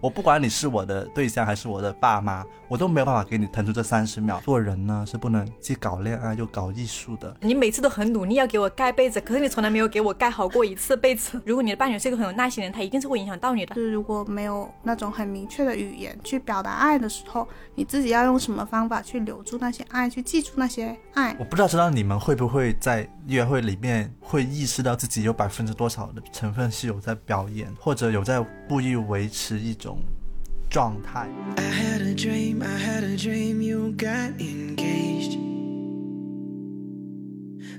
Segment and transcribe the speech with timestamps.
[0.00, 4.40] 我不管你是我的对象还是我的爸妈，我都没有办法给你腾出这三十秒。
[4.44, 7.36] 做人呢是不能既搞恋爱又搞艺术的。
[7.40, 11.40] 你每次都很努力要给我盖被子，可是你从来没有给我盖好过一次被子。
[11.44, 13.74] 如果你的伴侣是一个很有耐心的人，他一定是会影响到你的。
[13.74, 21.34] 就是如果没有那种很明确的语言去表达爱的时候，你自己要用什么方法去留住那些爱，去记住那些爱？
[21.38, 29.87] 我不知道，知道你们会不会在约会里面会意识到自己有百分之多少的成分是有在表演，或者有在故意维持一种
[30.68, 31.28] 状态。
[31.56, 35.38] I had a dream, I had a dream you got engaged.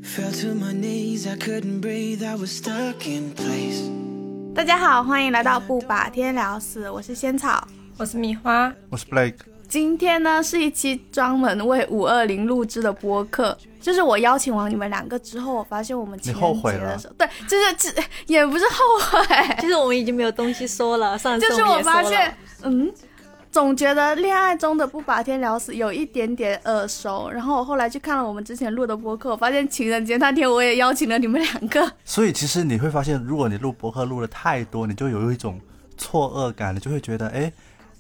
[0.04, 3.90] Fell to my knees, I couldn't breathe, I was stuck in place.
[4.56, 7.68] 大家好，欢迎来到不把天聊死，我是仙草。
[7.98, 9.36] 我是米花，我是 Blake，
[9.70, 21.16] 今天呢是一期专门为五二零录制的播客，就是我邀请完你们两个之后，我发现我们情人悔了节的时候，对，就是这也不是后悔， 就是我们已经没有东西说了。
[21.20, 22.92] 上次就是我发现，嗯，
[23.52, 27.30] 总觉得恋爱中的不把天聊死有一点点耳熟。
[27.30, 31.92] 然后我后来去看了我们之前录的播客，我发现情人节那天我也邀请了你们两个。
[32.04, 35.62] 所以其实你会发现，如果你录播客录的太多，你就有一种
[35.96, 37.54] 错愕感，你就会觉得，哎，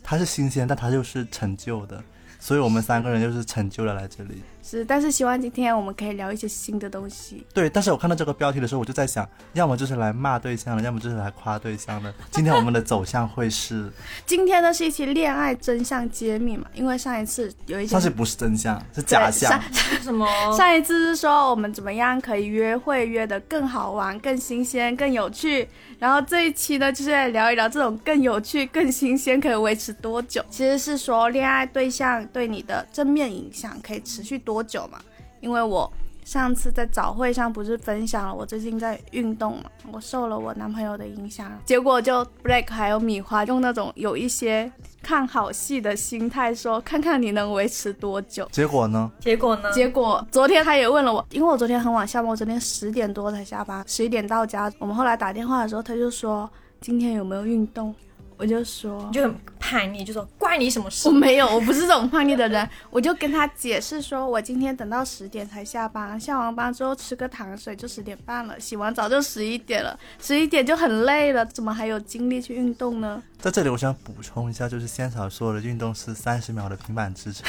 [0.09, 2.03] 它是新鲜，但它又是陈旧的。
[2.39, 4.41] 所以我们三个人就是陈旧的来这里。
[4.69, 7.43] 是，但是希望今天我们可以聊一些新的东西。
[7.51, 12.13] 对，但是我看到这个标题的时候，我就在想，要么就是来骂对象的，要么就是来夸对象的。
[12.29, 13.91] 今天我们的走向会是，
[14.27, 19.59] 今天呢是一期恋爱真相揭秘嘛，因为上一次有一些上次不是真相，是假象。
[20.03, 20.27] 什么？
[20.55, 25.67] 上一次是说我们怎么样可以约会约得更好玩、更新鲜、更有趣，
[25.97, 30.45] 然后这一期呢就是来聊一聊这种更有趣、更新鲜可以维持多久。
[30.51, 34.99] 其实是说恋爱对象对你的正面影响可以持续多久嘛？
[35.41, 35.91] 因为我
[36.25, 48.47] 上次在早会上不是分享了我最近在运动嘛，我受了我男朋友的影响，结果就 Black 还有米花用那种有一些看好戏的心态说，看看你能维持多久。
[48.51, 49.11] 结果呢？
[49.19, 49.71] 结果呢？
[49.71, 54.71] 结果昨天他也问了我，因为我昨天很晚下班，我昨天十点多才下班，十一点到家。
[54.77, 56.47] 我们后来打电话的时候，他就说
[56.79, 57.95] 今天有没有运动，
[58.39, 61.13] 我就说你就很叛逆，就说关你什么事我？
[61.13, 73.21] 没有，我不是这种叛逆的人， 我就跟他解释说，我今天等到十点才下班，下完班之后吃个糖水就十点半了，洗完澡就十一点了，十一点就很累了，怎么还有精力去运动呢？
[73.41, 77.45] 在这里我想补充一下，就是仙草说的运动是三十秒的平板支撑。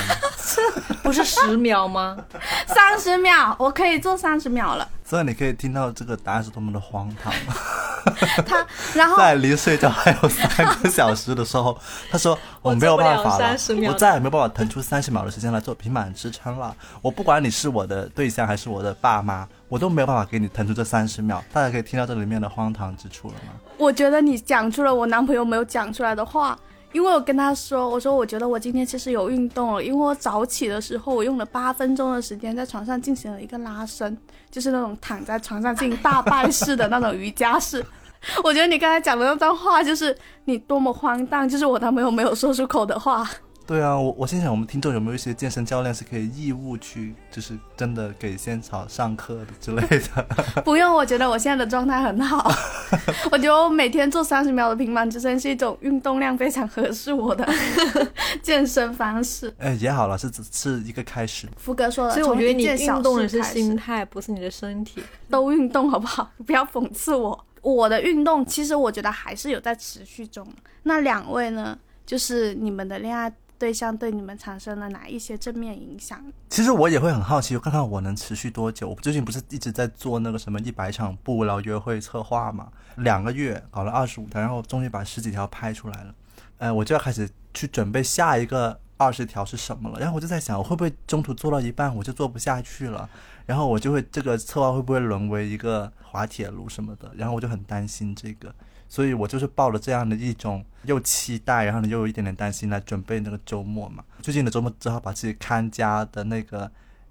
[1.04, 2.16] 不是十秒吗？
[2.66, 4.88] 三十秒，我可以做三十秒了。
[5.04, 7.32] 所以你可以听到这个答案是多么的荒唐。
[8.46, 10.48] 他，然后在离睡觉还有三
[10.79, 11.76] 个 小时的时候，
[12.10, 16.74] 他说我没有办法了了30，秒我再也没有办法腾出三十秒的时间来做平板支撑了。
[17.02, 21.42] 我不管你是我的对象还是我的爸妈，我都没有办法给你腾出这三十秒。
[21.52, 23.52] 大家可以听到这里面的荒唐之处了吗？
[23.76, 26.58] 我觉得你讲出了我男朋友没有讲出来的话，
[26.92, 34.16] 因为我跟他说，我说我觉得我今天其实有运动了，因为我早起的时候，我用了八分钟的时间在床上进行了一个拉伸，
[34.50, 37.84] 就是那种躺在床上进行大拜式的那种瑜伽式。
[38.44, 43.28] 我觉得你刚才讲的那段话，就是你多么荒诞，就是我男朋友没有说出口的话。
[43.66, 50.26] 对啊，我我心想我们听众有没有一些健身教练是可以义务去，就是真的给仙草上课的之类的。
[50.66, 52.50] 不用，我觉得我现在的状态很好。
[53.30, 57.48] 我觉得我每天做三十秒的平板支撑是一种运动量非常合适我的
[58.42, 59.54] 健身方式。
[59.58, 61.46] 哎，也好了，是只是一个开始。
[61.56, 65.00] 福哥说了，所以我觉得你运动的是心态，不是你的身体。
[65.28, 66.28] 都运动好不好？
[66.44, 67.44] 不要讽刺我。
[67.62, 70.46] 我的运动其实我觉得还是有在持续中。
[70.84, 71.78] 那两位呢？
[72.06, 76.20] 就是你们的恋爱对象对你们产生了哪一些正面影响？
[76.48, 78.88] 其实我也会很好奇，看看我能持续多久。
[78.88, 82.66] 我最近不是一直在做那个什么一百场不无聊约会策划嘛，
[82.96, 86.14] 两个月搞了二十五条，然后终于把十几条拍出来了。
[86.58, 90.00] 呃，我就要开始去准备下一个二十条是什么了。
[90.00, 93.08] 然后我就在想，我会不会中途做到一半我就做不下去了，
[93.50, 98.54] 然后我就会这个策划会不会沦为一个滑铁卢什么的，然后我就很担心这个。
[98.88, 104.04] 所以我就是抱了这样的一种又期待，然后呢又有一点点担心来准备那个周末嘛。
[104.22, 106.70] 最近的周末只好把自己看家的那个，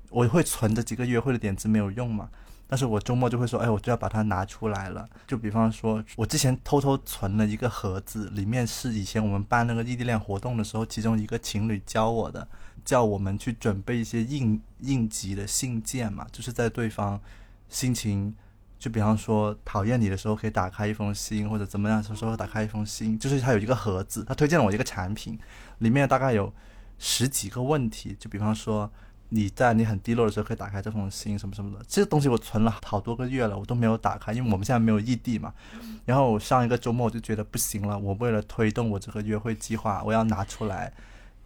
[0.09, 2.29] 我会存着几个约会的点子没有用嘛，
[2.67, 5.05] 但是我周末就会说，哎，我就要把它拿出来了。
[5.27, 12.47] 就比方说，我之前偷偷存了一个盒子，里面是以前我们办那个异地恋活动的时候，其中一个情侣教我的，
[12.89, 17.21] 叫我们去准备一些应应急的信件嘛，就是在对方
[17.69, 18.33] 心情。
[18.79, 25.37] 就比方说讨厌你的时候，可以打开一封信，或者怎么样的时候打开一封信，就是它有一个盒子，他推荐了我一个产品，
[25.77, 26.51] 里面大概有
[26.97, 28.91] 十几个问题，就比方说
[29.29, 31.85] 你在你很低落的时候可以打开这封信什么什么的。
[31.87, 35.53] 这个东西我存了好多个月了，我都没有打开，因为我们现在没有异地嘛。
[36.05, 40.91] 然后我上一个周末我就觉得不行了，我为了推动我这个约会计划，我要拿出来。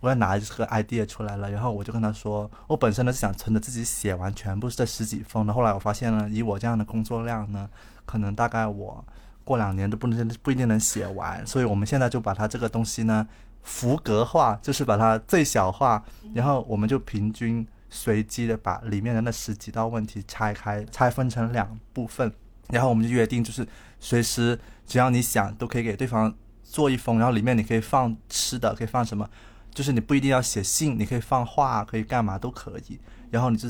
[0.03, 5.53] 我要拿这个 idea 出来了，然后我就跟他说，我本身呢是想存着自己写完全部这十几封的。
[5.53, 7.69] 后来我发现呢，以我这样的工作量呢，
[8.05, 9.05] 可能大概我
[9.45, 13.25] 过两年都不能不一定能写完，所以我们现在就把它这个东西呢
[13.61, 16.03] 符格化，就是把它最小化，
[16.33, 22.29] 然后我们就平均随机的把里面的那十几道问题拆开，拆分成两部分，
[22.67, 23.65] 然后我们就约定，就是
[24.01, 29.29] 随时只要你想都可以给对方做一封，然后里面你可以放吃的，可以放什么。
[29.73, 32.99] 就是你不一定要写信，你可以放话，可以干嘛都可以。
[33.31, 33.67] 然后你就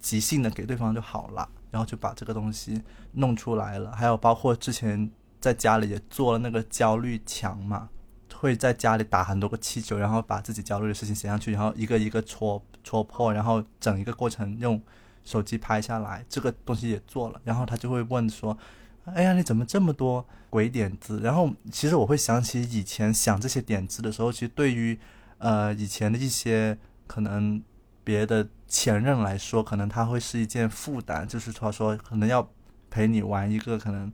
[0.00, 2.82] 即兴的给对方就好了，然后就把这个东西
[3.12, 3.92] 弄出来了。
[3.92, 5.10] 还有包括之前
[5.40, 7.90] 在家里也做了那个焦虑墙嘛，
[8.34, 14.80] 会在家里打很多个气球，然后把自己焦虑的事情写上去，然后一个一个戳戳破，然后整一个过程用
[15.24, 16.24] 手机拍下来。
[16.28, 18.56] 这个东西也做了，然后他就会问说
[19.04, 24.98] ：“哎呀，你怎么这么多鬼点子？”然后其实我会想起以前想这些点子的时候，其实对于
[25.42, 26.78] 呃，以前的一些
[27.08, 27.60] 可能
[28.04, 32.48] 别的前任来说，可能他会是一件负担，就是他说可能要
[32.88, 34.10] 陪你玩一个可能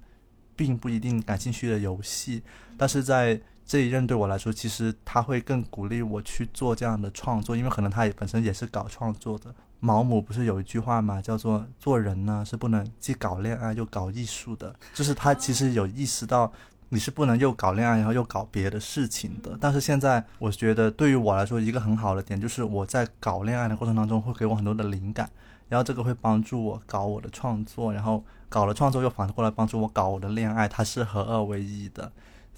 [0.57, 2.43] 并不一定感兴趣的游戏，
[2.79, 9.55] 但是在这一任对我来说，其实他会更鼓励我去做这样的创作，因为可能他也本身也是搞创作的。
[9.81, 16.51] 毛姆不是有一句话嘛，叫做做人呢是不能既搞恋爱又搞艺术的，就是他其实有意识到。
[16.91, 19.57] 你是不能又搞恋爱，然后又搞别的事情的。
[19.61, 25.29] 但是现在，我觉得对于我来说，一个很好的点就是我在搞恋爱的过程当中会给我很多的灵感，
[25.69, 32.11] 然后这个会帮助我搞我的创作，然后搞了创作又反过来帮助我搞我的恋爱，它是合二为一的。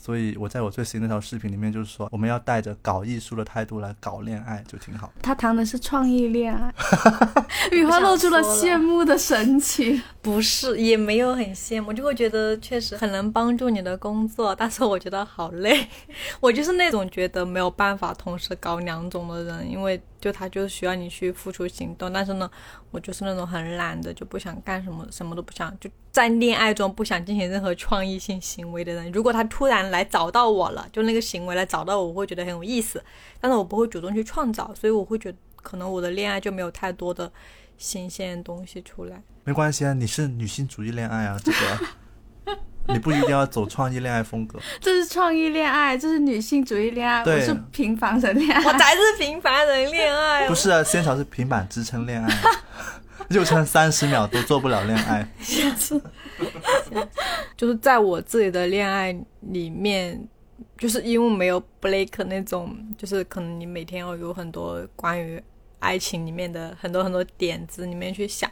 [0.03, 5.13] 所以我在我最新那条视频里面就是说，我们要带着搞艺术的态度来搞恋爱，就挺好。
[5.21, 6.73] 他谈的是创意恋爱，
[7.71, 10.03] 雨花露出了羡慕的神情。
[10.23, 15.87] 不是，也没有很羡慕，就会觉得确实很能帮助你的工作，但是我觉得好累。
[16.41, 22.51] 我就是那种觉得没有办法同时搞两种的人，因为就他就是需要你去付出行动，但是呢，
[22.91, 29.11] 我就是那种很懒的，就不想干什么，什么都不想，就在恋爱中不想进行任何创意性行为的人。
[29.13, 33.03] 如果他突然来找到我了，就那个行为来找到我，我会觉得很有意思，
[33.41, 37.33] 但是我不会主动去创造，所以我会觉得可能我的恋爱就没有太多的
[37.79, 39.23] 新鲜东西出来。
[39.45, 41.59] 没关系啊，你是女性主义恋爱啊，这个
[42.95, 44.59] 你不一定要走创意恋爱风格。
[44.81, 48.63] 这是创意恋爱，这是女性主义恋爱，我是平凡人恋爱。
[48.65, 52.43] 我才是平凡人恋爱，不是啊，仙草是平板支撑恋爱，
[53.31, 55.27] 就撑三十秒都做不了恋爱。
[57.57, 60.27] 就是在我自己的恋爱里面，
[60.79, 65.43] 就是因为没有 Blake 那种，就是可能你每天要有很多关于
[65.79, 68.51] 爱情里面的很多很多点子里面去想，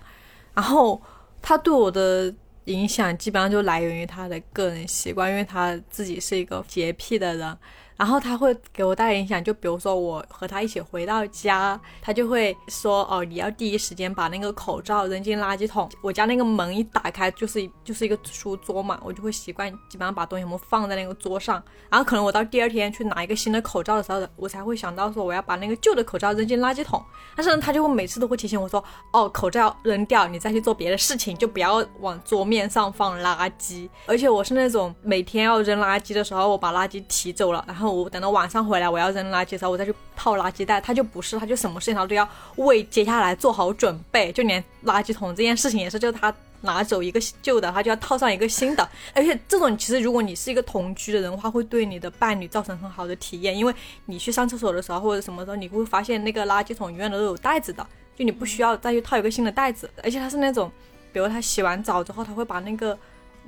[0.54, 1.00] 然后
[1.40, 2.32] 他对我的
[2.68, 7.58] 影响基本上就来源于他的个人习惯，因为他自己是一个洁癖的人。
[7.98, 15.90] 然后他会给我带来影响，就比如说我和他一起回到家，他就会说哦，你要第一时间把那个口罩扔进垃圾桶。
[16.00, 21.60] 我家那个门一打开就是就是一个书桌嘛，我就会习惯基本上把东西全部放在那个桌上。
[21.90, 27.02] 然后可能我到第二天去拿一个新的口罩的时候，我才会想到说我要把那个旧的口罩扔进垃圾桶。
[27.34, 33.88] 但是呢，他就会每次都会提醒我说，哦，口罩扔掉，你再去做别的事情，就不要往桌面上放垃圾。
[34.06, 40.80] 而且我是那种每天要扔垃圾的时候，我把垃圾提走了，然后我等到晚上回来我要扔垃圾的时候，我再去套垃圾袋。
[40.80, 48.88] 他就不是，他就什么事情他都要为接下来做好准备，就连垃圾桶这件事情也是，就是他拿走一个旧的，他就要套上一个新的。
[49.14, 53.74] 而且这种其实如果你是一个同居的人的话，会对你的伴侣造成很好的体验，因为
[54.06, 59.88] 你去上厕所的时候或者什么时候，你会发现那个垃圾桶永远都有袋子的，就你不需要再去套一个新的袋子。
[60.02, 60.70] 而且他是那种，
[61.12, 62.98] 比如他洗完澡之后，他会把那个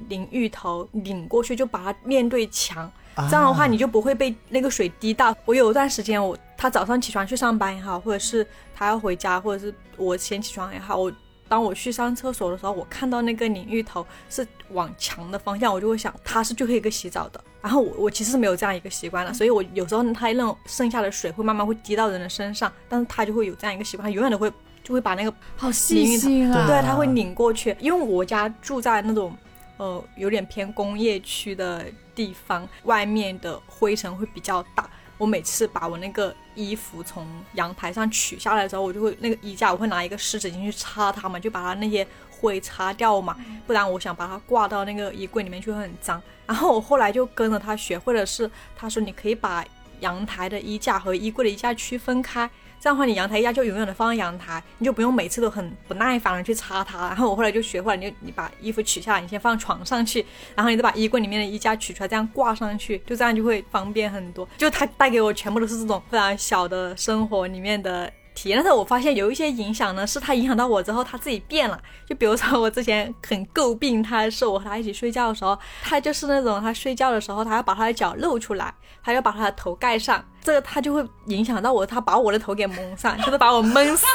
[0.08, 2.90] 淋浴头拧过去，就把它面对墙。
[3.28, 5.34] 这样的话，你就不会被那个水滴到。
[5.44, 11.12] 我有一段时间，我他早上起床去上班也好，或者是他要回家，或者是我先起床也好，我
[11.46, 17.40] 当我去上厕所的时候，我看到那个淋浴头是往墙的方向，我就会想他是最后一个洗澡的。
[17.60, 24.50] 然后我我其实是没有这样一个习惯的，所以我有时候他那种剩下的水会慢慢会滴到人的身上，但是他就会有这样一个习惯，他永远都会
[24.82, 26.66] 就会把那个好细心啊！
[26.66, 29.36] 对，他会拧过去，因为我家住在那种
[29.80, 34.88] 呃有点偏工业区的地方，外面的灰尘会比较大。
[35.16, 43.34] 我每次把我那个衣服从阳台上取下来的时候，我就会那个衣架，我会拿一个湿纸巾去擦它嘛，就把它那些灰擦掉嘛，
[43.66, 46.22] 不然我想把它挂到那个衣柜里面去会很脏。
[46.46, 49.64] 然后我后来就跟着他学会了是，他说你可以把
[50.00, 52.50] 阳台的衣架和衣柜的衣架区分开。
[52.80, 57.08] 这样的话，你阳台衣架就永远的放在阳台，你就不用每次都很不耐烦的去擦它。
[57.08, 64.48] 然后我后来就学会了，你就你把衣服取下来，你先放床上去，然后你再把衣柜里面的衣架取出来，这样挂上去，就这样就会方便很多。
[64.56, 68.10] 就它带给我全部都是这种非常小的生活里面的。
[68.32, 71.78] 体验，但是我发现有一些影响呢，是他影响到我之后，他自己变了。
[72.06, 78.72] 就比如说我之前很诟病他，是我和他一起睡觉的时候，他就是那种他睡觉的时候，他要把他的脚露出来，
[79.02, 84.06] 他要把他的头盖上，这个他就会影响到我，他把我的头给蒙上，就是把我闷死。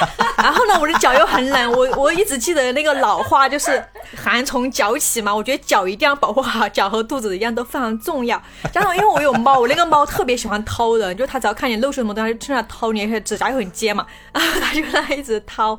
[0.38, 3.84] 然后呢，我的脚又很冷，我我一直记得那个老话，就是
[4.16, 5.34] 寒从脚起嘛。
[5.34, 8.42] 我觉得脚一定要保护好，脚和肚子一样都非常重要。
[8.72, 13.64] 加上因为我有猫，我那个猫特别喜欢掏人，就它只要看你露出什么东西，它就去那掏你，而且指甲又很。
[13.74, 15.76] 尖嘛， 然后它就那一直掏，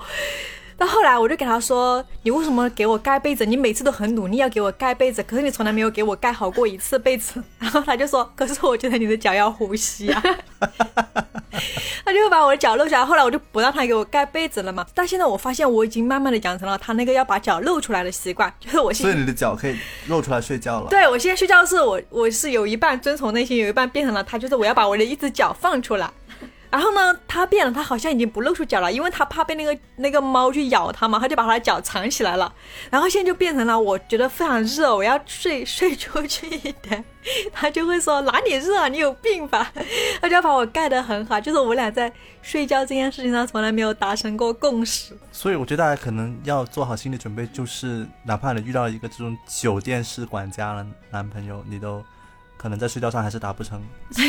[0.77, 3.45] 到后来我就给他说：“你为什么给我盖被子？
[3.45, 7.41] 你每次都很努力要给我盖被子，可是你从来没有给我盖好过一次被子。
[7.59, 10.21] ”然后他就说：“可是我觉得你的脚要呼吸啊。”
[12.05, 13.03] 他就把我的脚露出来。
[13.03, 14.85] 后来我就不让他给我盖被子了嘛。
[14.93, 19.75] 但现在我发现我已经慢慢的养成了他那个要把脚露出来的习惯，就是我所以你的脚可以
[20.07, 20.89] 露出来睡觉了。
[20.89, 26.11] 对我现在睡觉是我我是有一半遵从内心，有一半变成了他，就是我要把我的一只脚放出来。
[26.69, 32.53] 然后呢，他变了，他好像已经不露出脚了，因为他怕被那个那个猫去咬他嘛，他就把他的脚藏起来了。
[32.89, 37.03] 然后现在就变成了，我觉得非常热，我要睡睡出去一点，
[37.53, 39.71] 他就会说哪里热啊，你有病吧？
[40.21, 45.17] 他就要把我盖得很好，就是我俩在睡觉这件事情上从来没有达成过共识。
[45.31, 52.03] 所以我觉得大家可能要做好心理准备，就是哪怕你遇到一个这种酒店式管家的男朋友，你都。
[52.65, 53.79] 可能在睡觉上还是达不成，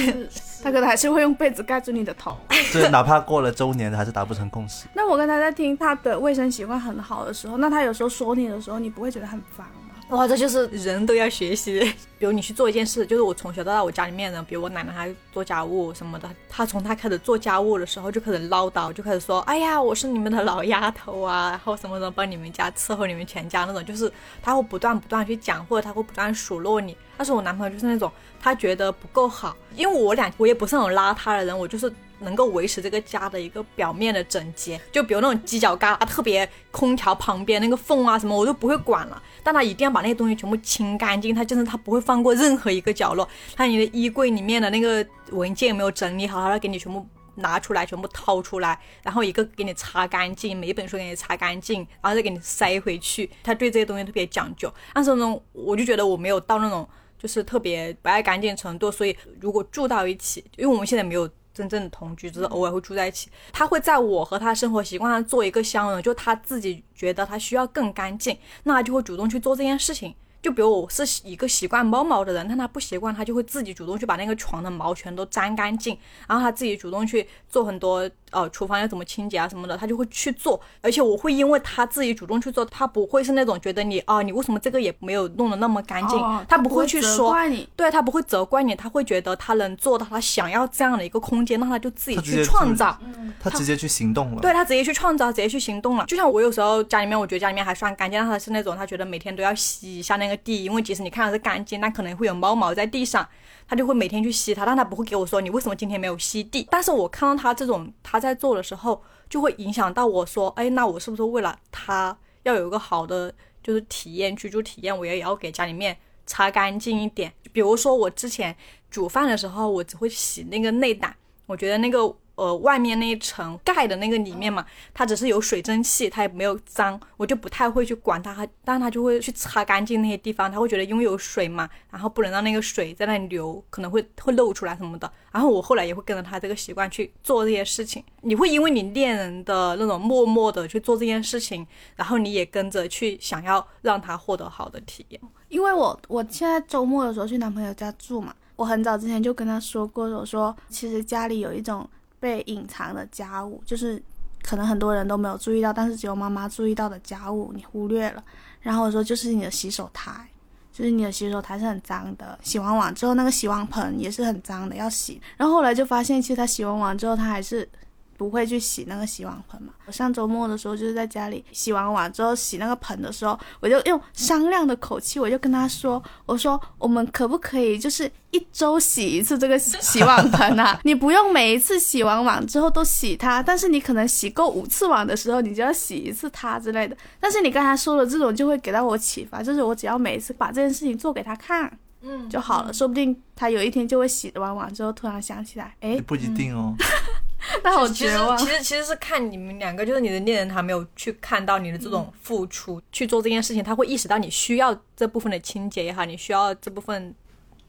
[0.62, 2.36] 他可能还是会用被子盖住你的头。
[2.70, 4.86] 这，哪怕过了周年，还是达不成共识。
[4.92, 9.85] 那我跟他在听他的卫生习惯很好的时候，那他有时候说你的时候，你不会觉得很烦吗？
[10.10, 11.80] 哇，这就是人都要学习。
[12.16, 24.10] 比如你去做一件事，就是我从小到大我家里面人，比如我奶奶她做家务什么的，她从她开始做家务的时候就开始唠叨，就开始说，哎呀，我是你们的老丫头啊，然后什么什么帮你们家伺候你们全家那种，就是
[24.40, 26.96] 她会不断不断去讲，或者她会不断数落你。
[27.16, 28.10] 但是我男朋友就是那种，
[28.40, 31.92] 他觉得不够好，因为我俩我也不是那种邋遢的人，我就是。
[32.20, 39.22] 能够维持这个家的一个表面的整洁，就比如那种犄角旮旯，特别空调旁边那个缝啊什么，我都不会管了。
[39.42, 43.28] 但他一定要把那些东西全部清干净，他就是他不会放过任何一个角落。
[43.54, 47.06] 他你的衣柜里面的那个文件没有整理好，他要给你全部
[47.36, 53.30] 拿出来，全部掏出来，然后一个给你擦干净，每一本书给你擦干净，然后再给你塞回去。
[53.42, 54.72] 他对这些东西特别讲究。
[54.94, 61.28] 但是呢，我就觉得我没有到那种就是特别不爱干净程度，所以如果住到一起，因为我们现在没有。
[61.56, 70.14] 真正的同居只是偶尔会住在一起，他会在我和他生活习惯上做一个相容，就他自己觉得他需要更干净，那他就会主动去做这件事情。
[70.42, 75.98] 就比如我是一个习惯猫毛的人，但他不习惯，他就会自己主动去把那个床的毛全都粘干净，
[76.28, 80.60] 然后他自己主动去做很多呃厨房要怎么清洁啊什么的，他就会去做。
[80.80, 86.18] 而且我会因为他自己主动去做，他不会是那种觉得你啊你为什么这个也没有弄得那么干净，
[86.48, 87.36] 他不会去说，
[87.74, 92.96] 对他不会责怪你，他会觉得他能做到他想要这样的一个空间，那他就自己去创造，
[93.40, 96.06] 他直接去行动了，对他直接去创造，直接去行动了。
[96.06, 100.36] 就像我有时候家里面，我觉得家里面还算干净，但他是那种他觉得每天都要洗一下那个。
[100.46, 103.26] 地，因为即使你看的是干净，那可能会有猫毛在地上，
[103.68, 106.66] 他就会每天去吸它，但他不会给我说你为什么今天没有吸地。
[106.70, 113.32] 但是我看到他这种他在做的时候，就会影响到我说，哎，那我是不是为了他要有一个好的
[113.62, 115.96] 就是体验居住体验，我也要给家里面
[116.26, 117.32] 擦干净一点。
[117.52, 118.56] 比如说我之前
[118.90, 122.16] 煮饭的时候，我只会洗那个内胆，我觉得那个。
[122.36, 135.10] 呃，外面那一层盖的那个里面嘛，它只是有水蒸气，它也没有脏，我就不太会去管它，但它就会去擦干净那些地方，他会觉得因为有水嘛，然后不能让那个水在那里流，可能会会漏出来什么的。
[135.32, 138.04] 然后我后来也会跟着他这个习惯去做这些事情。
[138.20, 145.20] 你会因为你恋人的那种默默的去做这件事情，然后你也跟着去想要让他获得好的体验。
[145.48, 151.88] 因为我我现在周末的时候去男朋友家住嘛，我很早之前就跟他说过，我说其实家里有一种。
[152.26, 154.02] 被隐藏的家务，就是
[154.42, 158.24] 可能很多人都没有注意到，但是只有妈妈注意到的家务，你忽略了。
[158.60, 160.26] 然后我说，就是你的洗手台，
[160.72, 165.20] 就是你的洗手台是很脏的，洗完碗之后那个洗碗盆也是很脏的，要洗。
[165.36, 167.68] 然后后来就发现，其实他洗完碗之后，他还是。
[168.16, 169.72] 不会去洗那个洗碗盆嘛？
[169.86, 180.80] 我上周末的时候就是在家里洗完碗之后洗那个盆的时候，我就用商量的口气，我就跟他说：“我说我们可不可以就是一周洗一次这个洗碗盆啊？
[180.84, 186.96] 你不用每一次洗完碗之后都洗它，但是你可能洗够五次碗的时候，你就要洗一次它之类的。
[187.20, 196.72] 但是你刚才说的这种就会给到我启发，就是我只要每一次把这件事情做给他看。”嗯就好了，说不定他有一天就会洗完碗之后突然想起来，哎，不一定哦。
[197.62, 198.46] 那好其实绝望其。
[198.46, 207.14] 实其实是看你们两个，就是你的恋人他没有去看到你的这种付出，去做这件事情，他会意识到你需要这部分的清洁也好，你需要这部分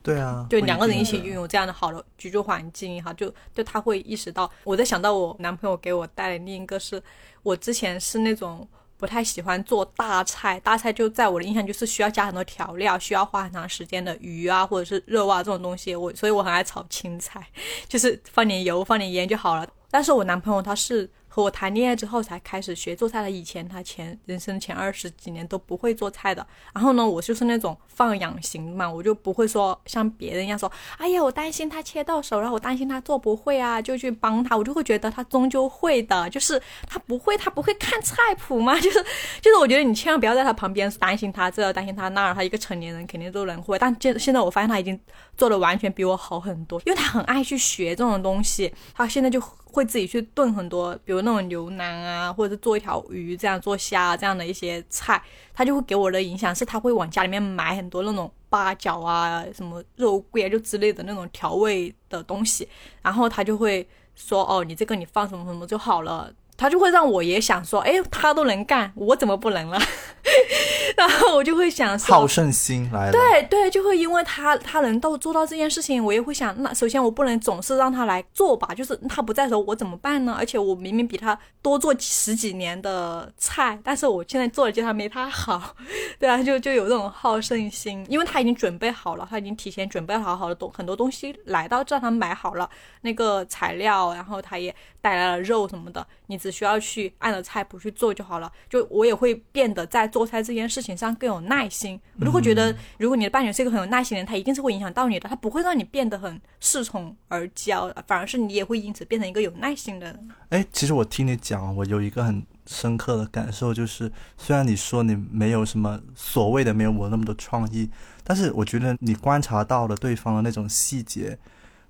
[0.02, 4.50] 对啊，不就两个人一起拥有这样的好的居住环境也好，就就他会意识到。
[4.64, 7.02] 我在想到我男朋友给我带的另一个是，
[7.44, 17.48] 我之前是那种不太喜欢做大菜，大菜就在我的印象就是需要加很多调料，需要花很长时间的鱼啊或者是肉啊这种东西，我所以我很爱炒青菜，
[17.88, 19.68] 就是放点油放点盐就好了。
[19.90, 26.44] 但是我男朋友他是和我谈恋爱之后才开始学做菜的，以前他前人生前二十几年都不会做菜的。
[26.74, 34.58] 然后呢，我就是那种放养型嘛，我就不会说像别人一样说，哎呀，我担心他切到手，然后我担心他做不会啊，就去帮他。
[34.58, 38.74] 我就会觉得他终究会的，就是他不会，他不会看菜谱吗？
[38.82, 39.00] 就是
[39.40, 43.78] 就是，我觉得你千万不要在他旁边担心他这，担心他那儿，他一个成年人肯定都能会。
[43.78, 45.00] 但现现在我发现他已经
[45.36, 49.40] 做的完全比我好很多，因为他很爱去学这种东西，他现在就
[49.72, 55.22] 会自己去炖很多，比如那种牛腩啊，或者是做一条鱼这样做虾这样的一些菜，
[55.54, 62.68] 他就会给我的影响是他会往家里面买很多那种八角啊、什么肉桂啊就之类的那种调味的东西，
[63.02, 66.34] 然后他就会说哦，你这个你放什么什么就好了。
[66.58, 69.80] 他就会让我也想说，哎，他都能干，我怎么不能了？
[70.98, 73.12] 然后我就会想说，好胜心来了。
[73.12, 80.36] 对对，就会因为他他能到做到这件事情，我也会想，那首先我不能总是让他来做吧，就是他不在的时候我怎么办呢？
[80.38, 85.76] 而且我明明比他多做十几年的菜，但是我现在做的就他没他好，
[86.20, 92.70] 对啊，就就有这种好胜心，因为他已经准备好了，他已经提前准备好好的东很多东西来到这，他买好了
[93.02, 94.76] 那个材料，然后他也
[95.08, 98.52] 带来了肉什么的，你只需要去按着菜谱去做就好了。
[98.70, 101.98] 就我也会变得在做菜这件事情上更有耐心。
[102.20, 110.30] 我就会觉得，如果你的伴侣是一个很有耐心的人，他一定是会影响到你的，他不会让你变得很恃宠而骄，反而是你也会因此变成一个有耐心的人。
[110.50, 117.90] 哎，其实我听你讲，我有一个很深刻的感受，就是虽然你说你没有什么所谓的没有我那么多创意，
[118.26, 121.40] 但是我觉得你观察到了对方的那种细节，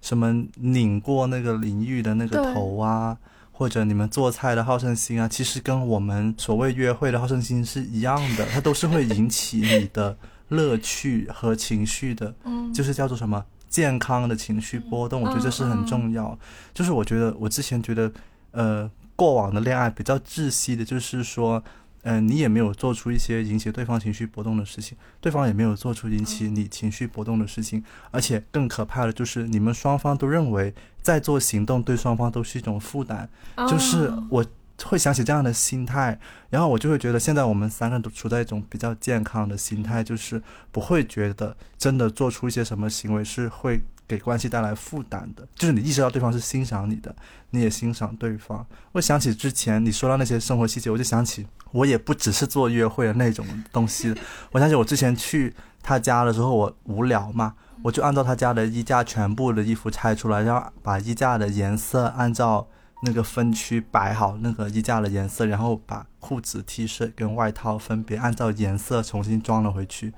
[0.01, 3.17] 什么拧过那个淋浴的那个头啊，
[3.51, 10.17] 或者你们做菜的好胜心啊，其实跟我们所谓约会的好胜心是一样的， 它都是会引起你的
[10.49, 12.73] 乐趣和情绪的，嗯。
[12.73, 16.38] 就是叫做什么健康的情绪波动，我觉得这是很重要。
[16.73, 18.12] 就是我觉得我之前觉得，
[18.51, 21.63] 呃，过往的恋爱比较窒息的，就是说，
[22.03, 33.27] 嗯、你也没有做出一些引起对方情绪波动的事情，对方也没有做出引起你情绪波动的事情，而且更可怕的就是你们双方都认为在做行动对双方都是一种负担，
[33.67, 34.45] 就是我
[34.83, 47.13] 会想起这样的心态，然后我就会觉得现在我们三个人都处在一种比较健康的心态，就是不会觉得真的做出一些什么行为是会给关系带来负担的，就是你意识到对方是欣赏你的，
[47.50, 48.65] 你也欣赏对方。
[48.93, 54.15] 我想起之前你说到那些生活细节，我就想起我也不只是做约会的那种东西，
[54.52, 57.54] 我想起我之前去他家的时候，我无聊嘛。
[57.84, 62.67] 我就按照他家的衣架全部的衣服拆出来，然后把衣架的颜色按照
[63.04, 70.12] 那个分区摆好那个衣架的颜色，然后把裤子、T 恤跟外套分别按照颜色重新装了回去。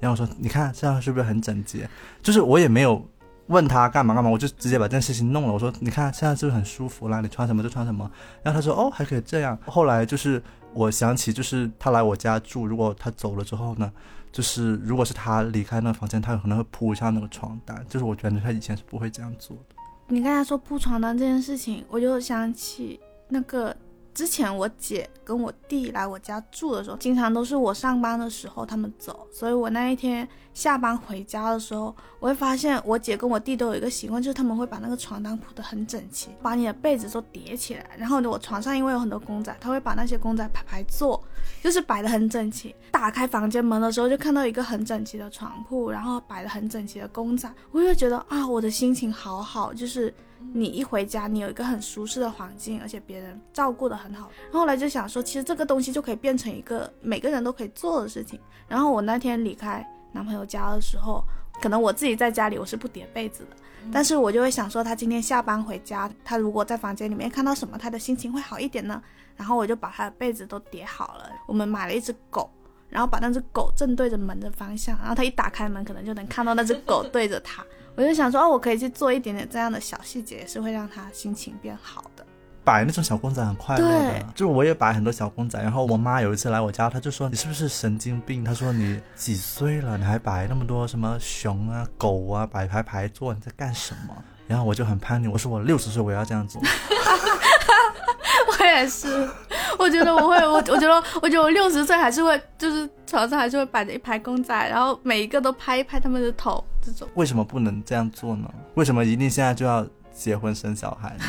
[0.00, 1.88] 然后我说：“你看这样是不是很整洁？”
[2.22, 3.08] 就是我也没有
[3.48, 5.52] 问他干嘛干嘛，我就直接把这件事情弄了。
[5.52, 7.20] 我说：“你看现在是不是很舒服啦？
[7.20, 8.10] 你穿什么就穿什么。”
[8.42, 13.92] 然后他说：“哦，还可以这样。”后来就是我想起，就是他来我家住，如果他走了之后呢，
[14.30, 17.84] 就是如果是他离开那个房间，他有可能会铺一下那个床单。
[17.88, 19.74] 就是我觉得他以前是不会这样做的。
[20.08, 23.74] 你刚才说铺床单这件事情，我就想起那个
[24.14, 41.22] 之前我姐跟我弟来我家住的时候，经常都是我上班的时候他们走，所以我那一天下班回家的时候，我会发现我姐跟我弟都有一个习惯，就是他们会把那个床单铺得很整齐，把你的被子都叠起来，然后我床上因为有很多公仔，他会把那些公仔排排坐，
[41.62, 42.74] 就是摆得很整齐。
[42.90, 50.12] 打开房间门的时候，就看到一个很整齐的床铺，然后摆得很整齐的公仔，我就觉得啊，我的心情好好，就是
[50.52, 54.30] 你一回家，你有一个很舒适的环境，而且别人照顾的很好。
[54.52, 58.38] 后来就想说，其实这个东西就可以变成一个每个人都可以做的事情。
[58.66, 61.22] 然后我那天离开男朋友家的时候，
[61.60, 63.56] 可能我自己在家里我是不叠被子的，
[63.92, 69.02] 但是我就会想说，他今天下班回家，他如果在房间里面看到什么，他的心情会好一点呢？
[69.36, 71.30] 然后我就把他的被子都叠好了。
[71.46, 72.50] 我们买了一只狗。
[72.90, 77.62] 然后把那只狗正对着门的方向，然后他一打开门，可能就能看到那只狗对着他。
[77.98, 82.24] 我就想说，哦，我可以去做一点点这样的小细节，也是会让他心情变好的。
[82.62, 85.60] 摆那种小公仔很快乐的，就是我也摆很多小公仔。
[85.60, 88.44] 然后我妈有一次来我家，她就说你是不是神经病？
[88.44, 94.14] 她说你几岁了，你还摆那么多什么熊啊、狗啊，摆排排坐，你在干什么？
[94.46, 96.62] 然后我就很叛逆，我说我六十岁我要这样做。
[98.60, 99.28] 我也是，
[99.76, 107.08] 我觉得我会，我我觉得，我觉得我六十岁还是会，就是床上还是会摆着一排公仔，然后每一个都拍一拍他们的头，这种。
[107.14, 108.50] 为什么不能这样做呢？
[108.74, 111.24] 为什么一定现在就要结婚生小孩呢？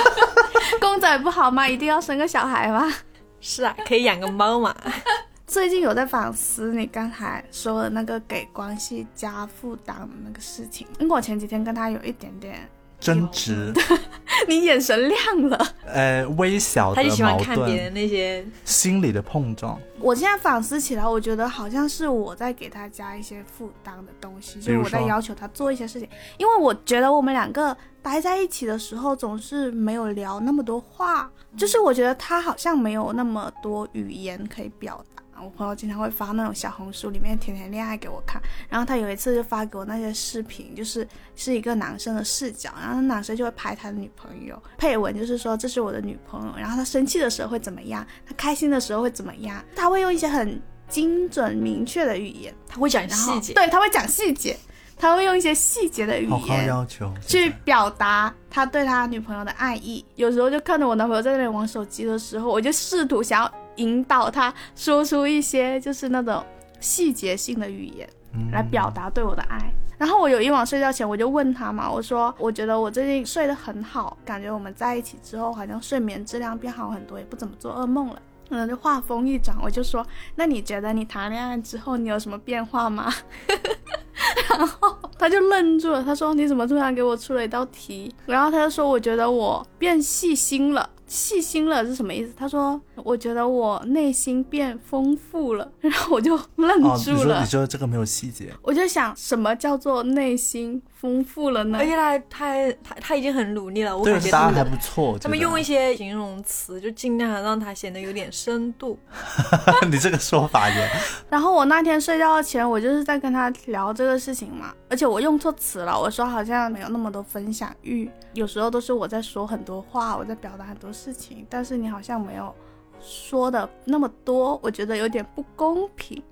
[0.80, 1.68] 公仔不好吗？
[1.68, 2.92] 一定要生个小孩吗？
[3.40, 4.74] 是啊，可以养个猫嘛。
[5.46, 12.68] 最近有在反思你刚才说的那个给关系加负担的那个事情，因为我前几天跟他有一点点，
[13.00, 13.72] 争执，
[14.46, 15.66] 你眼神亮了。
[15.86, 19.80] 呃，微小的他就喜欢矛看别人盾，那些，心理的碰撞。
[19.98, 26.08] 我现在反思起来，我觉得好像是我在给他加一些负担的东西，就是我在要求他做一些事情，
[26.38, 35.19] 因为我觉得我们两个待在一起的时候总是没有聊那么多话，就是我觉得他好像没有那么多语言可以表达。
[35.42, 53.54] 我朋友经常会发那种小红书里面甜甜恋爱给我看，然后他有一次就发给我那些视频，就是是一个男生的视角，然后男生就会拍他的女朋友，配文就是说这是我的女朋友，然后他生气的时候会怎么样，他开心的时候会怎么样，他会用一些很精准明确的语言，他会讲细节。
[53.54, 54.56] 对，他会讲细节，
[54.96, 60.04] 他会用一些细节的语言要求，去表达他对他女朋友的爱意。
[60.16, 66.44] 有时候就看着我男朋友在那里玩手机的时候，我就试图想要引导他说出一些就是那种
[66.78, 68.08] 细节性的语言。
[68.32, 69.58] 嗯来表达对我的爱。
[69.98, 78.22] 然后我有一晚睡觉前，我就问他嘛，我说我觉得我最近睡得很好，感觉我们在一起之后好像睡眠质量变好很多，也不怎么做噩梦了。
[78.48, 83.12] 然后就话锋一转，我就说，那你觉得你谈恋爱之后你有什么变化吗？
[84.48, 88.14] 然后他就愣住了，他说你怎么突然给我出了一道题？
[88.26, 90.88] 然后他就说我觉得我变细心了。
[91.10, 92.32] 细心了是什么意思？
[92.36, 97.34] 他说我觉得我内心变丰富了， 然后我就愣哦，你住了。
[97.34, 101.84] 说你说这个没有细节，我就想，什么叫做内心丰富了呢而？
[101.86, 105.18] 且他他他他已经很努力了，我感觉个答案还不错。
[105.18, 108.98] 他们用一些形容词，就尽量的让他显得有点深度。
[109.90, 110.90] 你这个说法也，
[111.30, 122.54] 然后我那天睡觉前，我就是在跟他聊这个事情嘛，而且我用错词了，我说好像没有那么多分享欲，有时候都是我在说很多话，我在表达很多事情，但是你好像没有
[123.00, 126.22] 说的那么多，我觉得有点不公平。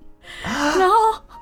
[0.44, 0.94] 然后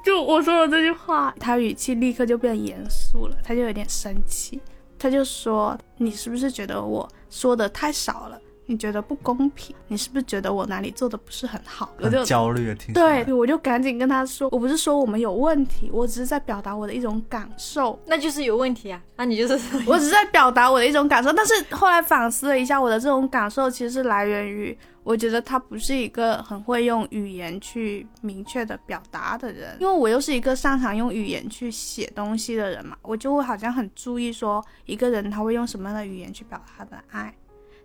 [0.05, 4.61] 就我说了这句话，他语气立刻就变严肃了，他就有点生气，
[4.99, 8.39] 他就说：“你是不是觉得我说的太少了？
[8.69, 9.77] 你觉得不公平？
[9.87, 12.93] 你是不是觉得我哪里做的不是很好？”我就焦虑的听。
[12.93, 19.01] 对，我就赶紧跟他说，我不是说我们有问题，我只是在表达我的一种感受，那就是有问题啊！
[19.17, 19.55] 那你就是
[19.87, 21.33] 我只是在表达我的一种感受。
[21.33, 37.33] 但是后来反思了一下，我的这种感受其实是来源于，我觉得他不是一个很会用语言去明确的表达的人，因为我又是一个擅长用语言去写东西的人嘛，我就会好像很注意说一个人他会用什么样的语言去表达他的爱。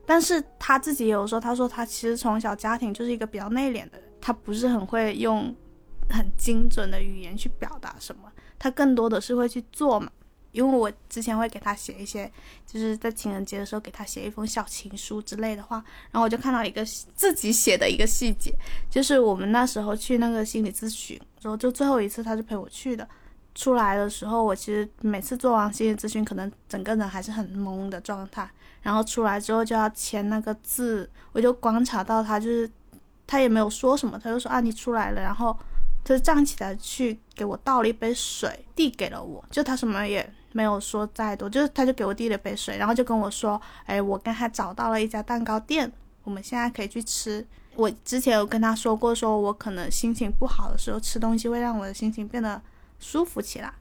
[0.03, 5.55] 但是他自己也有说，他说他其实从小家庭就是一个比较内敛的人，他不是很会用
[6.09, 8.23] 很精准的语言去表达什么，
[8.57, 10.11] 他更多的是会去做嘛。
[10.51, 12.31] 因为我之前会给他写一些，
[12.65, 16.83] 就是在情人节的时候给他写一封小情书之类的话，然后我就看到一个
[17.15, 18.53] 自己写的一个细节，
[18.89, 23.07] 就是我们那时候去那个心理咨询，然后就最后一次他是陪我去的，
[23.55, 28.49] 出来的时候我其实每次做完心理咨询，可能整个人还是很懵的状态，
[28.81, 32.69] 然后出来之后就要签那个字，我就观察到他就是
[33.25, 35.57] 他也没有说什么，他就说啊你出来了，然后
[36.03, 45.91] 他就站起来去给我倒了一杯水，递给了我，就他什么也没有说再多，就是他就给我递了杯水，然后就跟我说，哎，我跟他找到了一家蛋糕店，
[46.23, 47.45] 我们现在可以去吃。
[47.75, 52.61] 我之前有跟他说过，说我可能心情不好的时候吃东西会让我的心情变得
[52.99, 53.73] 舒服起来，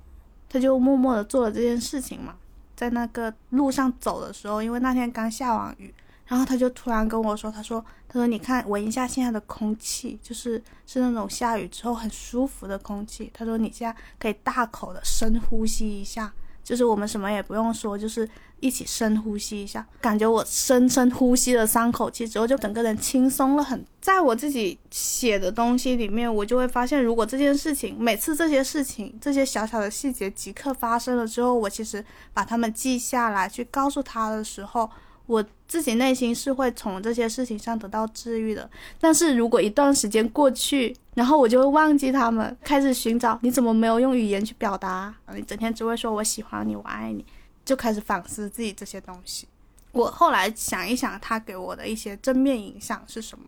[0.49, 2.37] 他就默默的做了这件事情嘛。
[2.77, 5.93] 在那个路上走的时候，因为那天刚下完雨，
[6.27, 13.31] 然后他就突然跟我说，他说，他说你看闻一下现在的空气，就是是那种下雨之后很舒服的空气。
[13.35, 18.29] 他说你现在可以大口的深呼吸一下，就是我们什么也不用说，就是
[18.61, 23.85] 一起深呼吸一下，感觉我深深呼吸了三口气之后，就整个人轻松了很。
[24.01, 34.89] 在我自己写的东西里面，我就会发现，如果这件事情每次这些事情这些小小的细节即刻发生了之后，我其实把它们记下来去告诉他的时候，
[35.31, 38.69] 我自己内心是会从这些事情上得到治愈的。
[38.99, 47.25] 但是如果一段时间过去，然后我就会忘记他们，开始寻找你怎么没有用语言去表达，你整天只会说我喜欢你，我爱你，
[47.65, 49.47] 就开始反思自己这些东西。
[49.93, 53.45] 我后来想一想，他给我的一些正面影响是什么？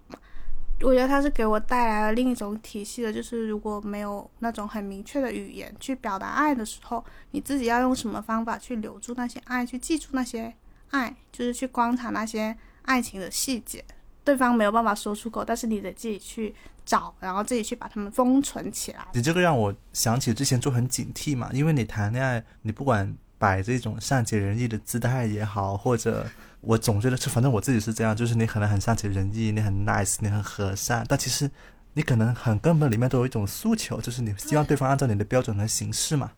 [0.82, 10.52] 我觉得他是给我带来了另一种体系的，就是如果没有那种很明确的语言去表达爱的时候，你自己要用什么方法去留住那些爱，去记住那些
[10.92, 13.84] 爱，就是去观察那些爱情的细节。
[14.24, 16.54] 对方没有办法说出口，但是你得自己去
[16.86, 19.04] 找，然后自己去把它们封存起来。
[19.14, 26.24] 你这个让我想起之前就很警惕嘛，因为你谈恋爱，你不管摆这种善解人意的姿态也好，或者
[26.60, 31.50] 我总觉得是，反正我自己是这样，就是你可能很善解人意，你很 nice，你很和善，但其实
[31.94, 36.30] 你可能很根本里面都有一种诉求，就是你希望对方按照你的标准来行事嘛。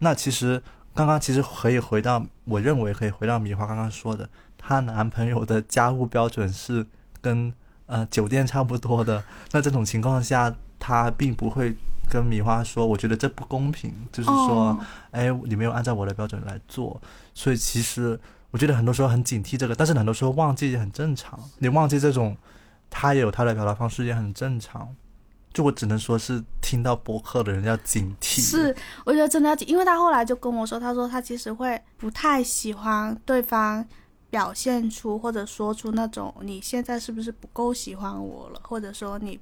[0.00, 0.62] 那其实
[0.94, 4.28] 刚刚其实可以回到，我认为可以回到米花刚刚说的，
[4.58, 6.86] 她男朋友的家务标准是
[7.20, 7.52] 跟
[7.86, 11.74] 呃酒店差不多的，那这种情况下，他并不会
[12.10, 14.80] 跟米花说，我觉得这不公平，就是说，哦
[15.12, 17.00] 哎，你没有按照我的标准来做，
[17.32, 18.18] 所以其实
[18.50, 22.36] 我觉得很多时候很警惕这个，但是很多时候忘记也很正常，你忘记这种，
[22.90, 24.94] 他也有他的表达方式也很正常。
[25.52, 33.86] 就我只能说是听到播客的人要警惕，是，我觉得真的要紧，因为他后来就跟我说，他说他其实会不太喜欢对方
[34.30, 39.38] 表现出或者说出那种你现在是不是不够喜欢我了，或者说你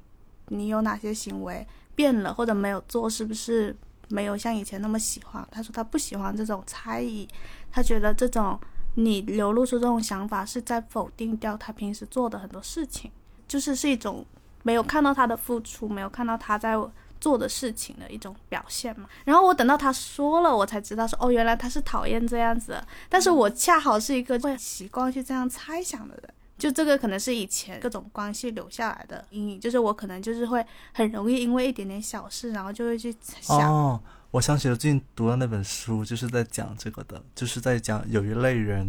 [0.48, 3.76] 你有哪些行为变了或者没有做，是不是
[4.08, 5.46] 没有像以前那么喜欢？
[5.52, 7.28] 他说他不喜欢这种猜疑，
[7.70, 8.58] 他觉得这种
[8.96, 13.12] 你流露出这种想法是在否定掉他平时做的很多事情，
[13.46, 14.26] 就是是一种
[14.62, 16.76] 没有看到他的付出，没有看到他在
[17.20, 19.08] 做的事情的一种表现嘛。
[19.24, 26.34] 然后我等到他说了，我才知道说哦，原来他是讨厌这样子，但是我恰好是一个会习惯去这样猜想的人。
[26.58, 33.98] 就这个可能是以前各种关系留下来的阴影，就是我可能就是会很容易因为一点点小事，然后就会去想，哦，
[34.30, 38.86] 我想起了最近读的那本书，就是在讲这个的，就是在讲有一类人，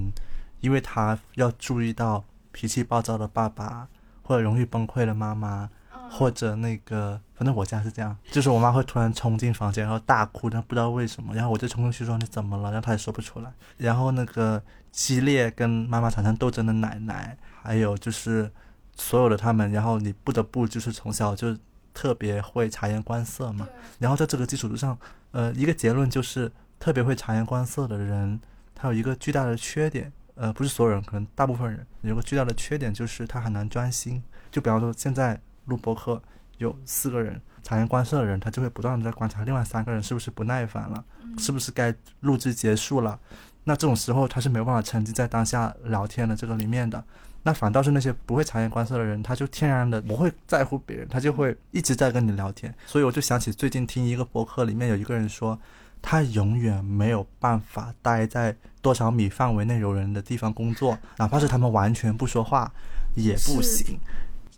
[0.60, 3.88] 因为他要注意到脾气暴躁的爸爸，
[4.22, 5.70] 或者容易崩溃的妈妈，
[6.10, 18.52] 或者那个，反正我家是这样，就是我妈会突然冲进房间，然后大哭，但不知道为什么，然后我就冲进去说你怎么了，然后她也说不出来，然后那个激烈跟妈妈产生斗争的奶奶，还有就是
[18.96, 21.58] 所有的他们，然后你不得不就是从小就
[21.94, 23.68] 特别会察言观色嘛，
[24.00, 24.98] 然后在这个基础之上，
[25.32, 28.40] 呃，一个结论就是特别会察言观色的人，
[28.76, 34.24] 他有一个巨大的缺点，呃，不是所有人，可能大部分人有个巨大的缺点就是他很难专心。
[34.50, 36.20] 就比方说现在录播课
[36.58, 41.06] 有四个人察言观色的人，他就会不断的在观察另外三个人是不是不耐烦了，
[41.38, 43.20] 是不是该录制结束了。
[43.66, 47.04] 那这种时候他是没有办法沉浸在当下聊天的这个里面的。
[47.44, 52.74] 那反倒是那些不会察言观色的人，他就天然的不会在乎别人，他就会一直在跟你聊天。
[52.88, 55.60] 所以我就想起最近听一个博客，里面有一个人说，
[56.02, 62.72] 他永远没有办法待在多少米范围内有人的地方工作， 哪怕是他们完全不说话
[63.16, 64.00] 也不行。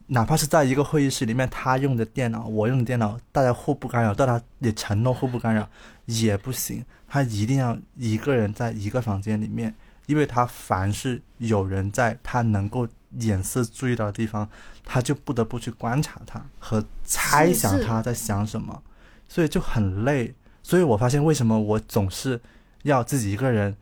[0.07, 5.67] 哪怕是在一个会议室里面，他用的电脑，我用的电脑，大家互不干扰，大家也承诺互不干扰，
[6.05, 6.83] 也不行。
[7.07, 9.73] 他一定要一个人在一个房间里面，
[10.05, 12.87] 因为他凡是有人在他能够
[13.19, 14.47] 眼色注意到的地方，
[14.83, 18.83] 他就不得不去观察他和猜想他在想什么，
[19.29, 20.35] 所以就很累。
[20.63, 22.41] 所以我发现为什么我总是
[22.81, 23.75] 要自己一个人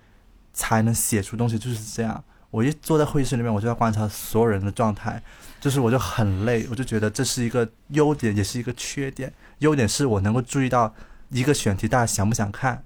[0.52, 2.22] 才能写出东西，就是这样。
[2.50, 5.24] 我一坐在会议室里面，我就要观察所有人的状态，
[5.62, 9.32] 就是我就很累，我就觉得这是一个优点，也是一个缺点。
[9.60, 10.94] 优点是我能够注意到
[11.30, 12.84] 一个选题大家想不想看，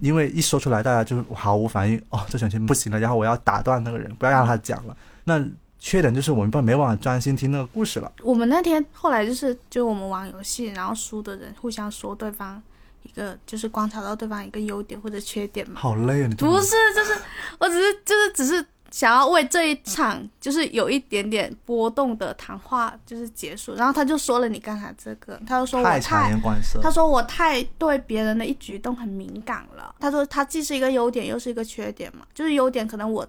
[0.00, 4.96] 因为一说出来大家就毫无反应，哦，这选题不行了，然后我要打断那个人，不要让他讲了。
[5.24, 5.46] 那
[5.78, 8.10] 缺点就是我们不没办法专心听那个故事了。
[8.22, 12.60] 我们那天后来就是就我们玩游戏，然后输的人互相说对方
[13.08, 15.80] 一个就是观察到对方一个优点或者缺点嘛。
[15.80, 16.26] 好累啊！
[16.26, 17.14] 你不是，就是
[17.58, 26.80] 我只是就是只是想要为这一场就是有一点点波动的谈话就是结束，然后他就说了你刚才这个，他就说我太察太言观色。
[26.80, 29.94] 他说我太对别人的一举一动很敏感了。
[30.00, 32.26] 他说他既是一个优点，又是一个缺点嘛。
[32.34, 33.26] 就是优点，可能我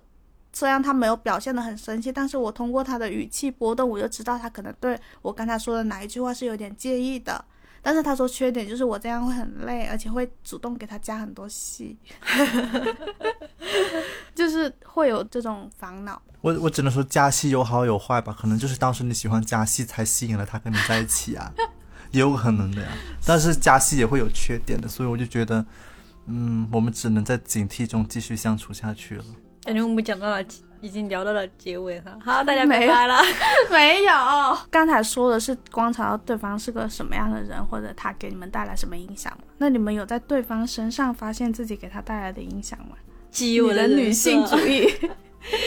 [0.53, 7.43] 虽然他没有表现的很生气，但是我通过他的语气波动，我就知道他可能对我刚才说的哪一句话是有点介意的。
[7.81, 11.97] 但是他说缺点就是我这样会很累，而且会主动给他加很多戏，
[14.35, 16.21] 就是会有这种烦恼。
[16.41, 21.51] 我我只能说加戏有好有坏吧，可能就是当时你喜欢加戏才吸引了他跟你在一起啊，
[22.11, 22.87] 也有可能的呀。
[23.25, 25.65] 但是加戏也会有缺点的，所以我就觉得，
[26.27, 29.25] 嗯，我们只能在警惕中继续相处下去了。
[29.63, 30.41] 感觉我们讲到了，
[30.81, 32.17] 已经聊到了结尾哈。
[32.23, 33.21] 好，大家没有拜拜了。
[33.69, 39.43] 没有，刚才说的是观察到对方是个什么样的人，或者他给你们带来什么影响吗？
[39.57, 42.95] 那你们有在对方身上发现自己给他带来的影响吗？
[43.29, 44.87] 基于我你的女性主义，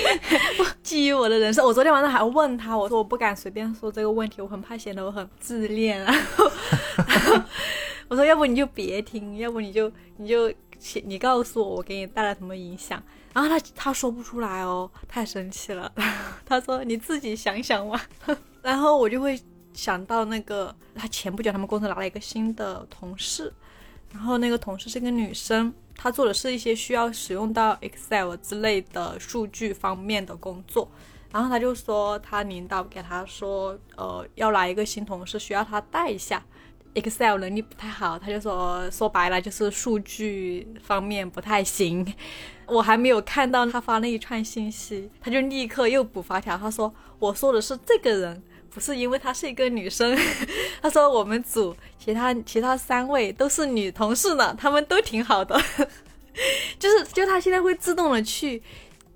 [0.83, 6.05] 基于我的人生，我昨天晚上还问他，我说我不敢随便说这个问题，我很怕显得我很自恋。
[6.05, 6.13] 啊，
[6.97, 7.43] 然 后
[8.09, 10.53] 我说要不你就别听，要不你就你就
[11.05, 13.01] 你告诉我我给你带来什么影响。
[13.33, 15.93] 然后他他说不出来哦，太生气了。
[16.45, 18.01] 他说你自己想想嘛。
[18.63, 19.41] 然后我就会
[19.73, 23.53] 想到那个他前不久他们公司来了一个新的同事，
[24.13, 25.73] 然后那个同事是个女生。
[25.95, 30.91] 她做的是一些需要使用到 Excel 之类的数据方面的工作，
[31.31, 36.43] 然后他就说他领导给他说，呃，要来一个新同事，需要他带一下
[36.95, 42.07] Excel 能力不太好，他就说说白了就是数据方面不太行。
[42.67, 48.43] 我还没有看到他发那一串信息，他就立刻又补发条，他说我说的是这个人。
[48.75, 50.19] 不是因为她是一个女生，
[50.81, 55.61] 他说我们组其他其他三位都是女同事呢，他们都挺好的，
[56.81, 58.63] 就是就他现在会自动的去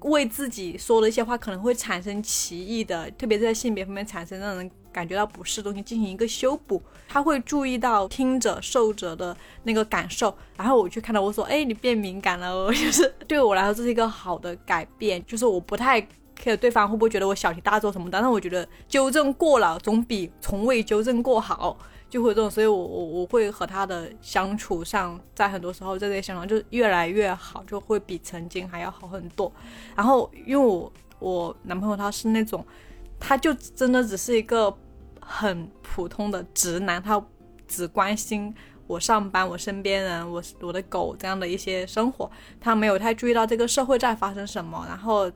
[0.00, 16.00] 为自己说的一些话可能会产生歧义的，特别是在性别方面产生让人感觉到不适的东西进行一个修补，他会注意到听者受者的那个感受，然后我去看到我说，哎，你变敏感了哦， 就是对我来说这是一个好的改变，就是我不太。
[16.38, 18.10] care 对方会不会觉得我小题大做什么？
[18.10, 21.74] 但是我觉得纠正过了总比从未纠正过好，
[22.10, 29.50] 就会这种，所以我我我会和他的相处上，在很多时候在这些相处就越来越好，就会比曾经还要好很多。
[29.94, 32.62] 然后因为我我男朋友他是那种，
[33.18, 34.70] 他就真的只是一个
[35.26, 37.20] 很普通的直男，他
[37.66, 38.54] 只关心
[38.86, 45.30] 我上班、我身边人、我我的狗这样的一些生活，他没有太注意到这个社会在发生什么，然后。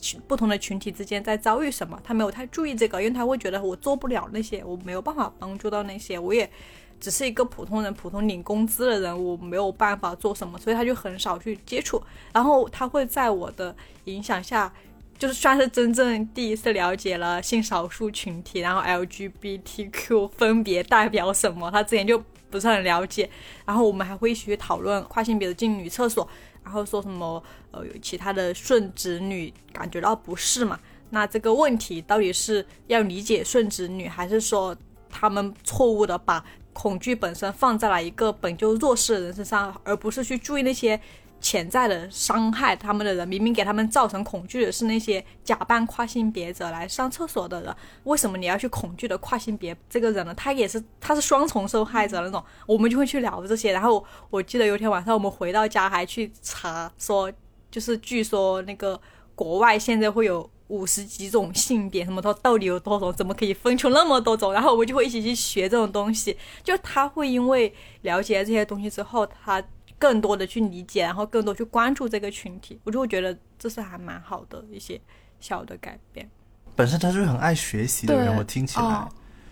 [0.00, 6.50] 群不同的群体之间在遭遇什么，他没有太注意这个，因为他会觉得我做不了那些，我没有办法帮助到那些，我也
[6.98, 12.02] 只是一个普通人，普通领工资的人，我没有办法做什么，所以他就很少去接触。
[12.32, 13.74] 然后他会在我的
[14.06, 14.72] 影响下，
[15.18, 23.28] 就是算是真正第一次了解了性少数群体，然后 LGBTQ 分别代表什么，他之前就不是很了解。
[23.64, 26.28] 然后我们还会一起去讨论跨性别的进女厕所。
[26.62, 30.78] 然后说什么呃，有其他的顺直女感觉到不适嘛？
[31.10, 34.76] 那这个问题到底是要理解顺直女，还是说
[35.08, 41.00] 他们错误的把恐惧本身放在了一个本就弱势的人身上，而不是去注意那些？
[41.40, 50.34] 潜在的伤害他们的人，明明给他们造成恐惧的是那些假扮跨性别者来上厕所的人，为什么你要去恐惧的跨性别这个人呢？
[50.34, 53.72] 他也是，他是双重受害者那种，我们就会去聊这些。
[53.72, 57.32] 然后我记得有一天晚上我们回到家还去查，说
[57.70, 59.00] 就是据说那个
[59.34, 64.52] 国外现在会有五十几种性别，什么到到底有多种，怎么可以分出那么多种？
[64.52, 66.36] 然后我们就会一起去学这种东西。
[66.64, 67.72] 就他会因为
[68.02, 69.62] 了解这些东西之后，他。
[69.98, 75.00] 更多的去理解，然后更多去关注这个群体，我就会觉得这是还蛮好的一些
[75.40, 76.28] 小的改变。
[76.74, 79.08] 本身他就是很爱学习的人，我听起来，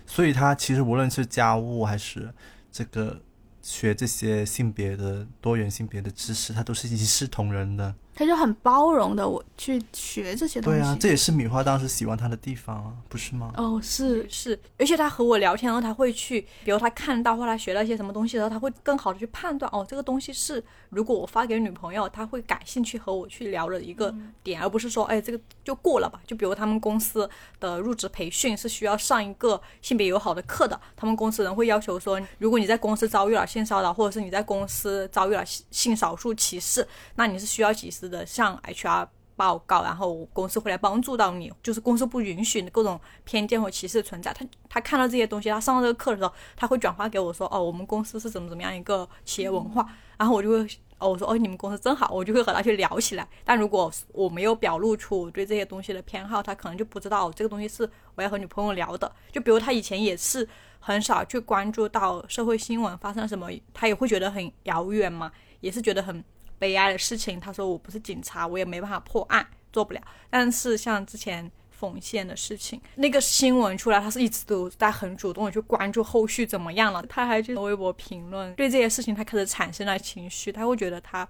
[0.06, 2.32] 所以他其实无论是家务还是
[2.70, 3.20] 这个
[3.62, 7.94] 学这些性别的多元性别的知识，他都是一视同仁的。
[8.14, 10.78] 他就很包容的，我去学这些东西。
[10.78, 13.52] 对啊，这也是米花当时喜欢他的地方啊，不是吗？
[13.56, 26.20] 哦，是是，而且他和我聊天，然后他会去，比如他看到或他学到一些什么东西的时候，他会更好的去判断，哦，这个东西是如果我发给女朋友，他会感兴趣和我去聊的一个点，而不是说，哎，这个就过了吧。
[26.24, 38.03] 就比如他们公司的入职培训是需要上一个性别友好的课的，他们公司人会要求说，如果你在公司遭遇了性骚扰，或者是你在公司遭遇了性少数歧视，那你是需要及时。
[38.08, 41.52] 的向 HR 报告，然后公司会来帮助到你。
[41.62, 44.32] 就是公司不允许各种偏见和歧视存在。
[44.32, 49.86] 他他看到这些东西，他上这个课的时候，他会转发给我说：“哦，我们公司是怎么怎么样一个企业文化。”
[50.16, 50.58] 然后我就会
[50.98, 53.26] 哦，我说：“哦，你们公司真好。”我就会和他去聊起来。
[53.44, 59.10] 但如果我没有表露出我对这些东西的偏好，他可能就不知道这个东西是我要和女朋友聊的。
[59.32, 66.22] 就比如他以前也是很少去关注到社会新闻发生什么，他也会觉得很遥远嘛，也是觉得很。
[66.58, 70.00] 悲哀的事情，他说我不是警察，我也没办法破案，做不了。
[70.30, 77.02] 但是像之前缝线的事情，那个新闻出来，他是一直都在很主动的去关注后续怎么样了。
[77.08, 81.28] 他还去微博评论，对这些事情他开始产生了情绪，他会觉得他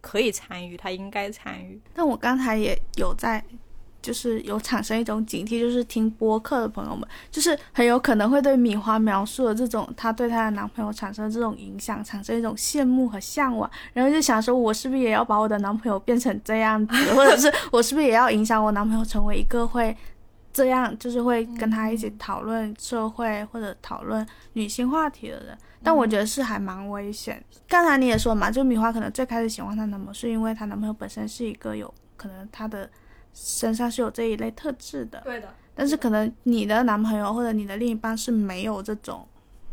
[0.00, 1.80] 可以参与，他应该参与。
[1.94, 3.44] 那我刚才也有在。
[4.02, 19.94] 就是有产生一种警惕，就是听播客的朋友们，就是很有可能会对米花描述的这种她对她的男朋友产生这种影响，产生一种羡慕和向往，然后就想说，我是不是也要把我的男朋友变成这样子，或者是 我是不是也要影响我男朋友成为一个会
[20.52, 25.58] 这样，就是会跟他一起讨论社会或者讨论女性话题的人？
[25.82, 27.42] 但我觉得是还蛮危险。
[27.68, 32.88] 刚才你也说嘛，就米花可能最开始喜欢她男朋友，是因为她男朋友本身是一个有可能他的。
[33.32, 39.26] 身上是有这一类特质的，对的，但是可能你的男朋友或者你的另一半是没有这种，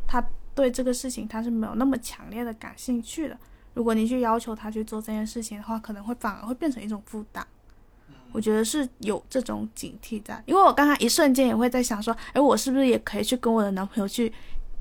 [0.07, 3.37] 他对这个事情他是没有那么强烈的感兴趣的。
[3.73, 7.45] 如果你去要求他去做这件事情的话，可能会反而会变成一种负担。
[8.33, 14.31] 我觉得是有这种警惕在，因为我刚才一瞬间也会在想说，哎，我是不是也可以去跟我的男朋友去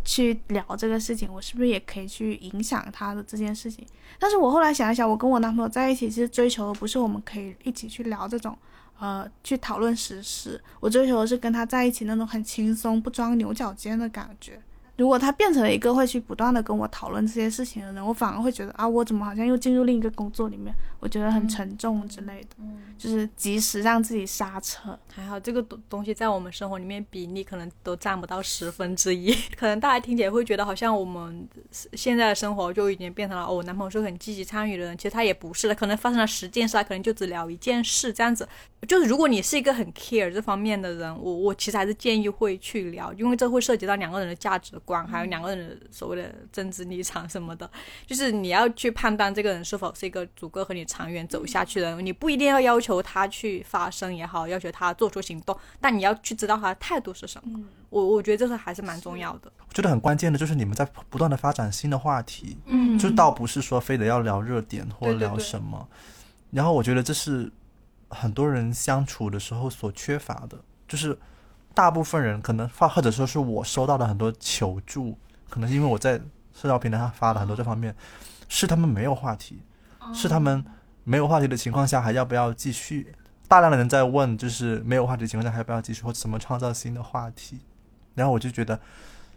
[0.07, 1.29] 去聊这个事情？
[1.31, 3.85] 我是不是也可以去影响他的这件事情？
[4.19, 8.57] 但是我后来想一想，我跟我男朋友在一起，其实追求的不是我们可以一起去聊这种，
[8.99, 10.63] 呃，去讨论时事。
[10.81, 14.63] 我追求的是跟他在一起那种很轻松、不装牛角尖的感觉。
[14.97, 22.49] 如果他变成了一个会去不断的跟我讨论这些事情的人，我反而会觉得啊，我怎么好像又进入另一个工作里面，我觉得很沉重之类的。
[22.61, 24.99] 嗯，就是及时让自己刹车。
[25.13, 29.35] 还好这个东东西在我们生活里面比例可能都占不到十分之一。
[29.55, 31.47] 可能大家听起来会觉得好像我们
[31.93, 35.75] 现在的生活就已经变成了哦，我男朋友是很积极参与的人，其实他也不是的。
[35.75, 38.49] 可能发生了十件事，他可能就只聊一件事这样子。
[38.89, 44.73] 就是如果你是一个很 care 这方面的人，我我其实还是建议会去聊，因为这会涉及到两个人的价值。
[44.86, 47.69] 观还有两个人所谓的政治立场什么的，
[48.07, 52.05] 就是你要去判断这个人是否是一个足够和你长远走下去的人。
[52.05, 57.61] 你不一定要要求他去发声也好，要求他做出行动，但你要去知道他的态度是什么。
[57.91, 59.51] 我我觉得这个还是蛮重要的。
[59.69, 65.89] 我觉得很关键的就是你们在不断的发展新的话题，嗯就倒不是说非得要聊热点或聊对对对什么。
[66.51, 67.51] 然后我觉得这是
[68.09, 71.17] 很多人相处的时候所缺乏的，就是
[71.77, 75.19] 大部分人可能发，或者说是我收到的很多求助，
[75.51, 76.19] 可能是因为我在
[76.55, 77.95] 社交平台上发了很多这方面，
[78.49, 79.61] 是他们没有话题，
[80.15, 80.65] 是他们
[81.05, 83.15] 没有话题的情况下还要不要继续？
[83.47, 87.61] 大量的人在问，就是没有话题的情况下还要不要继续，或者怎么创造新的话题？
[88.15, 88.81] 然后我就觉得，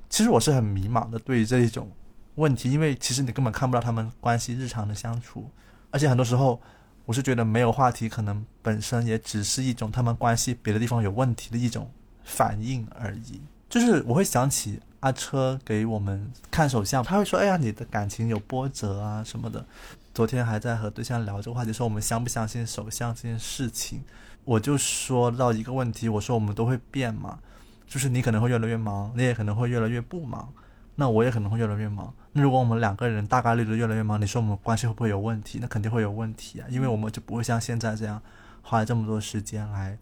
[0.10, 1.92] 其实我是很迷茫的对于这一种
[2.36, 5.52] 问题，因为其实你根本看不到他们关系日常的相处，
[5.92, 6.62] 而且很多时候
[7.06, 11.92] 我是觉得没有话题，可能本身也只是一种他们关系别的地方有问题的一种
[12.30, 13.42] 反应而已。
[13.68, 19.66] 就是我会想起阿车给我们看手相，他会说：“哎呀，你的感情有波折啊什么的。”
[20.14, 24.02] 昨天还在和对象聊这个话题，说我们相不相信手相这件事情，
[24.44, 27.40] 我就说到一个问题，我说我们都会变嘛，
[27.88, 30.52] 就是你可能会越来越忙，你也可能会越来越不忙，
[30.96, 32.12] 那我也可能会越来越忙。
[32.34, 35.60] 那如果我们两个人大概率的越来越忙，你说我们关系会不会有问题？
[35.62, 38.22] 那肯定会有问题啊，因为我们就不会像现在这样
[38.62, 39.98] 花这么多时间来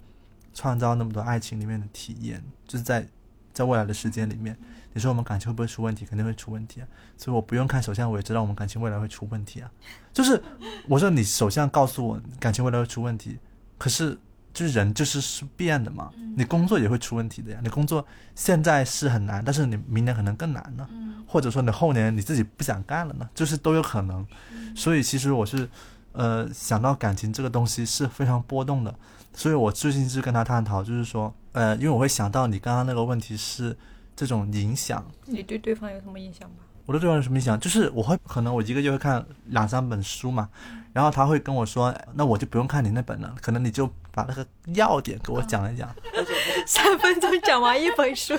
[0.57, 3.07] 创造那么多爱情里面的体验，就是在
[3.53, 4.57] 在未来的时间里面，
[4.93, 6.03] 你说我们感情会不会出问题？
[6.03, 6.87] 肯定会出问题啊。
[7.15, 9.69] 所以我不用看手相，我也知道我们感情未来会出问题啊。
[10.11, 10.41] 就是
[10.87, 13.37] 我说你手相告诉我感情未来会出问题，
[13.77, 14.17] 可是
[14.51, 17.59] 就是人就是是变的嘛，你工作也会出问题的呀。
[17.61, 18.03] 你工作
[18.33, 20.89] 现在是很难，但是你明年可能更难呢，
[21.27, 24.25] 或者说你后年你自己不想干了呢，就是都有可能。
[24.75, 25.69] 所以其实我是
[26.13, 28.95] 呃想到感情这个东西是非常波动的，
[29.37, 33.77] 所以我最近是跟他探讨，就是说呃，因为我会想到你刚刚那个问题是
[34.15, 36.55] 这种影响，你对对方有什么影响吗？
[36.87, 37.57] 我对对方有什么影响？
[37.59, 40.49] 就是我会可能我一个月会看两三本书嘛，
[40.91, 45.87] 然后他会跟我说，那我就不用看你那本了，可能你就把那个要点给我讲一讲。
[46.65, 48.35] 三分钟讲完一本书，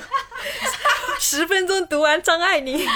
[1.20, 2.84] 十分钟读完张爱玲。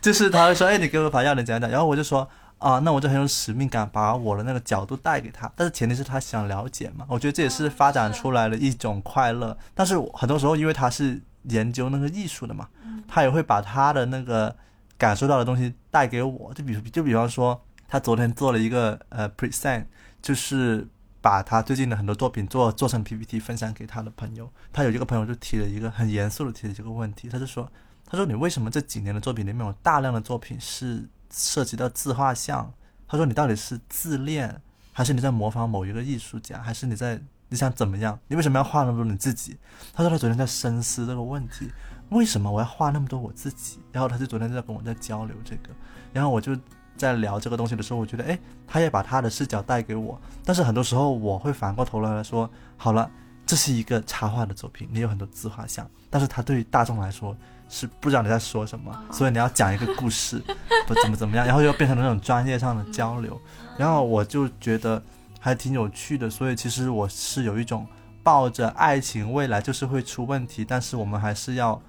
[0.00, 2.30] 就是他会说，哎，你给我把要点讲一讲，然后我就说，
[2.60, 7.06] 啊，那我就很有使命感，把我的那个角度带给他，但是前提是他想了解嘛。
[7.08, 9.56] 我觉得这也是发展出来的一种快乐。
[9.74, 12.68] 但是很多时候，因为他是研究那个艺术的嘛，
[13.08, 14.54] 他也会把他的那个
[14.98, 16.52] 感受到的东西带给我。
[16.54, 19.86] 就比如就比方说，他昨天做了一个呃 present，
[20.20, 20.86] 就是
[21.22, 24.52] 把他最近的很多作品做做成 PPT 分享给他的朋友。
[24.70, 27.66] 他有一个朋友就提了一个很严肃的提了这个问题，他就说。
[28.12, 32.72] 他说：“你为什么这几年的作品里面有大量的作品是涉及到自画像？
[33.06, 34.60] 他说你到底是自恋，
[34.92, 38.18] 还是你在模仿某一个艺术家，还是你在你想怎么样？
[38.28, 39.58] 你为什么要画那么多你自己？”
[39.92, 41.70] 他说他昨天在深思这个问题，
[42.10, 43.80] 为什么我要画那么多我自己？
[43.90, 45.70] 然后他就昨天在跟我在交流这个，
[46.12, 46.56] 然后我就
[46.96, 53.10] 在聊这个东西的时候，我觉得哎，他也把他的视角带给我，但是很多时候我会反过头来说，好了，
[53.50, 57.36] 这是一个插画的作品，你有很多自画像，但是它对于大众来说。
[57.72, 60.42] 是不知道你在说什么，所以你要讲一个故事，
[60.88, 63.40] 不怎么怎么样，然后又变成那种专业上的交流，
[63.78, 65.00] 然后我就觉得
[65.38, 67.86] 还挺有趣的，所以其实我是有一种
[68.24, 71.80] 抱着爱情未来就是会出问题，但是我们还是要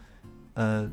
[0.53, 0.87] 呃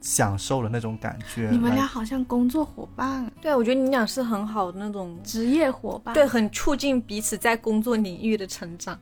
[0.00, 1.48] 享受的那种感觉。
[1.52, 8.98] 你们俩好像工作伙伴，对，我觉得你俩是很好的那种职业伙伴，对，很促进彼此在工作领域的成长。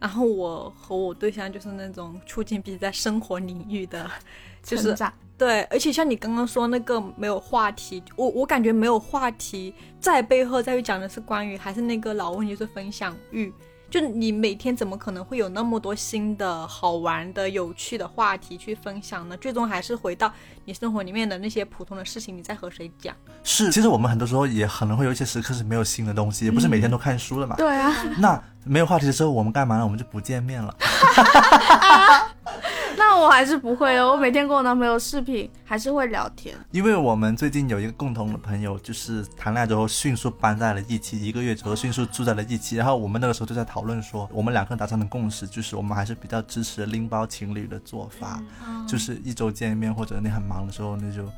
[0.00, 4.10] 然后我和我对象就是那种促进彼此在生活领域的
[4.64, 4.96] 就是。
[5.38, 13.50] 对，而且像你刚刚说那个没有话题，我我感觉没有话题在背后在于讲的是关于还是那个老问题，就是分享欲。
[13.90, 19.36] 就你每天怎么可能会有那么多新的好玩的、有趣的话题去分享呢？
[19.38, 20.32] 最终还是回到
[20.64, 23.14] 你生活里面的那些普通的事情，你在和谁讲？
[23.42, 27.56] 是，其实我们很多时候也可能会有一些时刻是没有新的东西，也不是每天都看书的嘛。
[27.58, 29.84] 对啊，那没有话题的时候，我们干嘛呢？
[29.84, 30.72] 我们就不见面了。
[32.98, 34.12] 那我还是不会哦。
[34.12, 36.56] 我每天跟我男朋友视频，还是会聊天。
[36.70, 42.76] 因为我们最近有一个共同的朋友，就是谈恋爱之后迅速搬在了一起，一个月之后迅速住在了一起。
[42.76, 48.42] 然后我们那个时候就在讨论说，我们两个人达成的共识就是，我们还是比较支持拎包情侣的做法，
[48.86, 51.28] 就是一周见一面，或者你很忙的时候，那就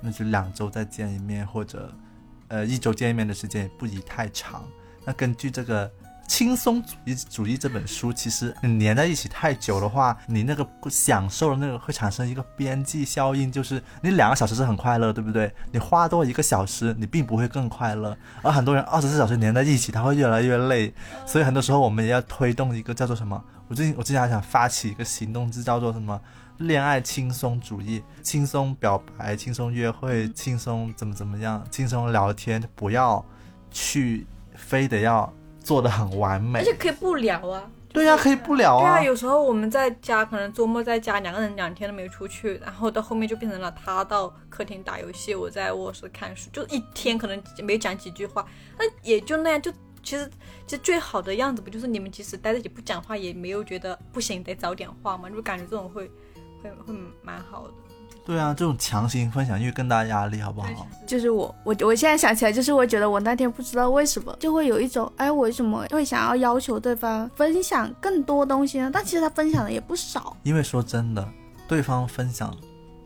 [0.00, 1.92] 那就两周再见一面，或者
[2.48, 4.64] 呃一周见一面的时间也不宜太长。
[5.04, 5.90] 那根据这个。
[6.26, 15.52] 轻松主义主义这本书，其实你粘在一起太久的话，你那个不享受的那个会产生一个边际效应，就是你两个小时是很快乐，对不对？
[15.72, 18.16] 你花多一个小时，你并不会更快乐。
[18.42, 20.92] 而很多人二十四小时粘在一起，他会越来越累。
[21.24, 23.42] 所以很多时候我们也要推动一个叫做什么？
[23.68, 26.20] 我最近我之前还想发起一个行动，就叫做什么？
[26.58, 33.24] 恋爱轻松主义，轻松表白，轻松约会，轻松怎么怎么样，轻松聊天，不要
[33.70, 35.32] 去非得要。
[35.66, 37.68] 做的很完美，而且可以不聊啊。
[37.92, 38.82] 对呀，可以不聊啊。
[38.82, 48.46] 对啊，有时候我们在家，可能周末在家，两个人两天都没出去，然后到后面就变成了他到客厅打游戏，我在卧室看书，就一天可能没讲几句话，
[48.78, 49.60] 那也就那样。
[49.60, 49.72] 就
[50.04, 50.30] 其实，
[50.68, 55.28] 其实最好的样子不就是你们即使待在一起不讲话，也没有觉得不行，得找点话吗？
[55.28, 56.08] 就感觉这种会
[56.62, 57.74] 会会蛮好的。
[58.26, 60.68] 对啊，这种强行分享欲更大压力，好不好？
[61.06, 68.90] 就是我，我我现在想起来，就是我觉得我那天不知道为什么就会有一种，哎，我为什么会想要要求对方分享更多东西呢？
[68.92, 70.36] 但其实他分享的也不少。
[70.42, 71.26] 因为说真的，
[71.68, 72.52] 对方分享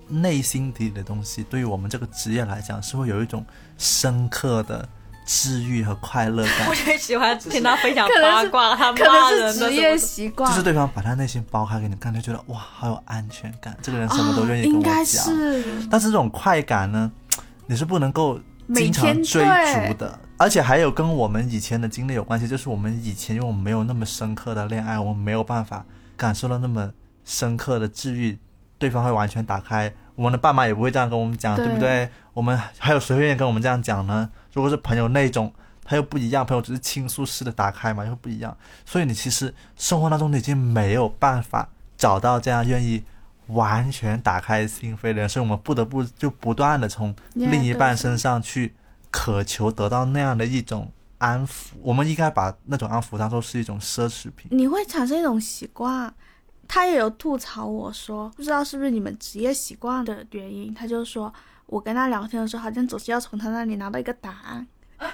[0.09, 3.45] 内心底里的东西，对于我们这个职业来讲，是会有一种
[3.77, 4.89] 深刻的。
[5.33, 14.93] 治愈和快乐感，我就喜欢听他分享八卦，他可能是职业习惯，就是对方把他内心剥开给你看，就觉得哇，好有安全感，这个人什么都愿意跟我讲。
[14.93, 17.09] 应该是，但是这种快感呢，
[17.69, 18.41] 你是不能够
[18.75, 26.91] 经常追逐的，而且还有跟我们以前的经历有关系，就是我们以前因为我们没有那么深刻的恋爱，我们没有办法感受到那么
[27.25, 28.37] 深刻的治愈，
[28.79, 32.11] 对方会完全打开，我们的爸妈也不会这样跟我们讲，对不对？
[32.33, 34.29] 我们还有谁愿意跟我们这样讲呢？
[34.53, 35.53] 如果是朋友那种，
[35.85, 36.45] 他又不一样。
[36.47, 38.57] 朋友只是倾诉式的打开嘛，又不一样。
[38.85, 43.03] 所以你其实生活当中你已经没有办法找到这样愿意
[43.49, 48.75] 完全打开心扉的人，所以我们不得不就不断的从另一半身上去
[49.11, 51.73] 渴求得到那样的一种安抚。
[51.83, 54.49] 我们应该把那种安抚当做是一种奢侈品。
[54.51, 56.13] 你会产生一种习惯。
[56.69, 61.33] 他也有吐槽我说，不知道是不是你们职业习惯的原因，他就说。
[61.71, 64.67] 我跟他聊天的时候，好像总是要从他那里拿到一个答案，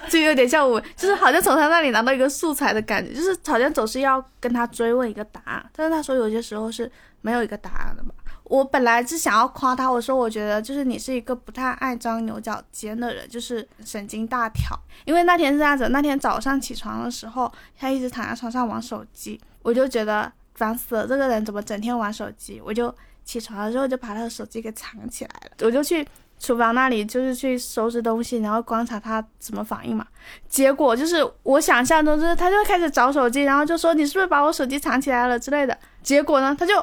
[0.09, 5.63] 就有点像我，就是好像从他那里拿到一个素材的感觉，就是好像总是要跟他追问一个答案。
[5.75, 6.91] 但是他说有些时候是
[7.21, 8.09] 没有一个答案的嘛。
[8.45, 14.75] 我本来是想要夸他，我说我觉得就是你是一个不太爱钻牛角尖的人，就是神经大条。
[15.05, 22.61] 因为那天是这样子，那天早上起床的时候，他一直躺在床上玩手机，我就觉得烦死了，这个人怎么整天玩手机？
[22.63, 22.93] 我就
[23.25, 26.07] 起床了之后就把他的手机给藏起来了，我就去。
[26.39, 30.05] 厨房那里就是去收拾东西，然后观察他怎么反应嘛。
[30.47, 35.77] 结果就是我想象中，就是他就开始找手机，然后就说你是不是把我手机藏起来了之类的。
[36.01, 36.73] 结果呢，他就。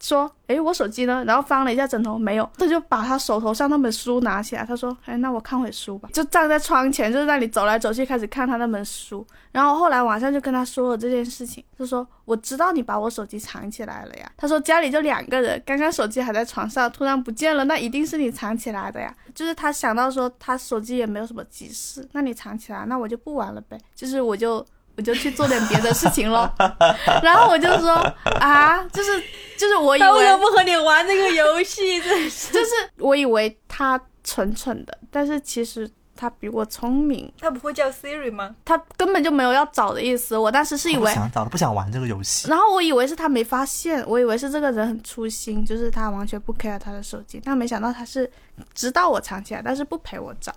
[0.00, 1.24] 说，哎，我手机呢？
[1.26, 2.48] 然后翻了一下枕头，没有。
[2.56, 6.08] 他就把他手头上那本书拿起来，他说，哎，那我看会书吧。
[6.12, 9.26] 就站在窗前，就是那里走来走去，开始看他那本书。
[9.50, 14.30] 然后后来晚上就跟他说了这件事情，就说我知道你把我手机藏起来了呀。
[14.36, 19.14] 他说家里就两个人，刚刚手机还在床上，突然不见了，那一定是你藏起来的呀。
[19.34, 23.78] 就是他想到说他手机也没有什么急事，那你藏起来，那我就不玩了呗。
[23.94, 24.64] 就是我就。
[24.98, 26.50] 我就去做点别的事情喽，
[27.22, 27.92] 然后我就说
[28.40, 29.22] 啊，就是
[29.56, 32.00] 就是我以为他为什么不和你玩这个游戏？
[32.02, 37.32] 真是， 就是我以为他蠢蠢的，但是其实他比我聪明。
[37.40, 38.56] 他不会叫 Siri 吗？
[38.64, 40.36] 他根本就没有要找的意思。
[40.36, 42.48] 我当时是以为想找的，不想玩这个游戏。
[42.48, 47.40] 然后我以为是他没发现，我以为是这个人很粗心，就是他完全不 care 他的手机。
[47.44, 48.28] 但没想到他是
[48.74, 50.52] 知道我藏起来，但是不陪我找。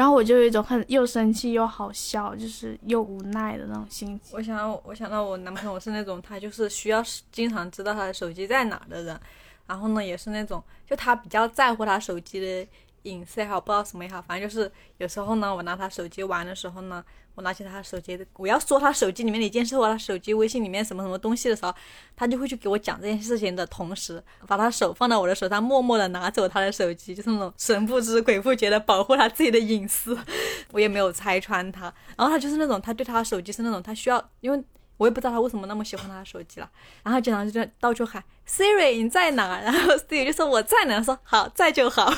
[0.00, 4.34] 然后我就有一种很又生气又好笑，就是又无奈的那种心情。
[4.34, 9.20] 我想到，我想到我男朋友是那种他就是需要经常知道他的手机在哪的人，
[9.66, 12.66] 然后呢也是那种就他比较在乎他手机的
[13.02, 21.74] 隐私也好，不知道什么也好，反正就是有时候呢，我拿他手机玩的时候呢，我拿起他手机，我要说他手机里面的一件事，或他手机微信里面什么什么东西的时候，
[22.14, 30.18] 他就会去给我讲这件事情的同时，把他手放到我的手上，默默的拿走他的手机，就是那种神不知鬼不觉的保护他自己的隐私。
[30.72, 34.64] 我也没有拆穿他，然后他就是那种，他对他的手机是那种，他需要，因为
[34.98, 36.70] 我也不知道他为什么那么喜欢他的手机了，
[37.02, 39.58] 然后经常就在到处喊 Siri 你在哪？
[39.64, 42.12] 然后 Siri 就说我在哪，说好在就好。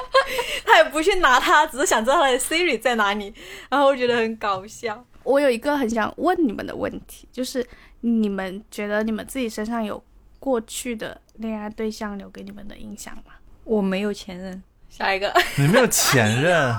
[0.64, 3.32] 他也不去拿它，只是想知道他的 Siri 在哪里，
[3.68, 5.04] 然后我觉得很搞笑。
[5.22, 7.66] 我有一个很想问你们的问题，就是
[8.00, 10.02] 你们觉得你们自己身上有
[10.38, 13.34] 过去的恋爱对象留给你们的影响吗？
[13.64, 15.32] 我没有前任，下一个。
[15.56, 16.74] 你没有前任，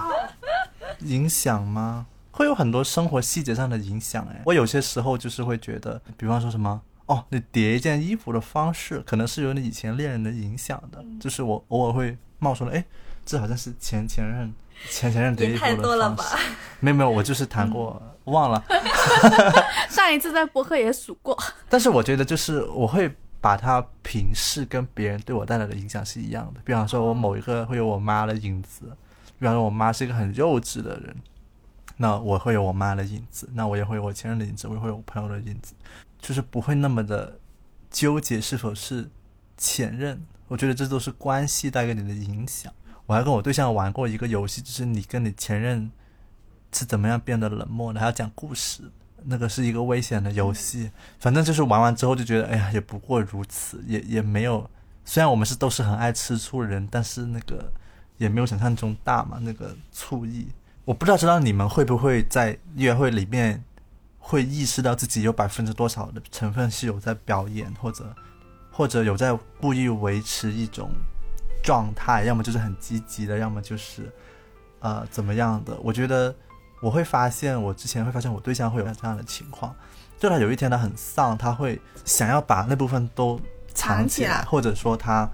[1.01, 2.05] 影响吗？
[2.31, 4.27] 会有很多生活细节上的影响。
[4.29, 11.03] 哎，我有些时候就是会觉得，比方说什么，哦，你叠一件衣服的方式，可能是有你以前恋人的影响的。
[11.19, 12.85] 就是我偶尔会冒出来，哎，
[13.25, 14.53] 这好像是前前任、
[14.89, 16.47] 前前任叠衣服太多了吧的方式。
[16.79, 18.63] 没有没有，我就是谈过，忘了。
[19.89, 21.37] 上一次在博客也数过，
[21.69, 26.61] 但是我觉得就是我会把它平视跟别人对我带来的影响是一样的。
[26.63, 28.85] 比方说，我某一个会有我妈的影子，
[29.37, 31.13] 比方说我妈是一个很幼稚的人，
[31.97, 35.73] 那我会有我妈的影子，那我也会有我前任的影子，我也会有我朋友的影子，
[36.23, 37.37] 就是不会那么的
[37.91, 39.09] 纠结是否是
[39.57, 40.25] 前任。
[40.47, 42.71] 我觉得这都是关系带给你的影响。
[43.05, 45.91] 我还跟我对象玩过一个游戏，就是你跟你前任
[46.71, 48.83] 是怎么样变得冷漠的，还要讲故事。
[49.25, 54.69] 那个是一个危险的游戏，反正就是玩完之后就觉得，哎呀，也不过如此，也也没有。
[55.05, 57.71] 虽然我们是都是很爱吃醋的人，但是那个
[58.17, 60.47] 也没有想象中大嘛，那个醋意。
[60.85, 63.63] 我不知道知道你们会不会在约会里面
[64.25, 68.15] 会意识到自己有百分之多少的成分是有在表演，或者
[68.71, 70.89] 或者有在故意维持一种
[71.61, 74.09] 状态，要么就是很积极的，要么就是
[74.79, 75.77] 呃怎么样的。
[75.83, 76.33] 我觉得
[76.81, 79.75] 我会发现，我之前会发现我对象会有这样的情况，
[80.17, 83.37] 就他有一天他很丧，他会想要把那部分都
[83.73, 85.29] 藏藏起来或者说他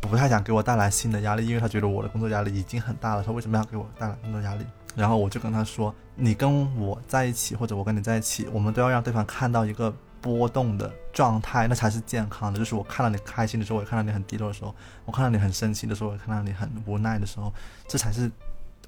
[0.00, 4.66] 不太想给我带来新的压力，因为他觉得我的工作压力已经很大了，他为什么要给我带来更多压力？
[4.96, 12.58] 然后我就跟他说，你跟我在一起，或者我跟你在一起，我们都要让对方看到一个波动的状态，那才是健康的。
[12.58, 14.74] 就是我看到你开心的时候，我也看到你很低落的时候，
[15.04, 17.52] 我看到你很生气的时候，我看到你很无奈的时候，
[17.86, 18.30] 这才是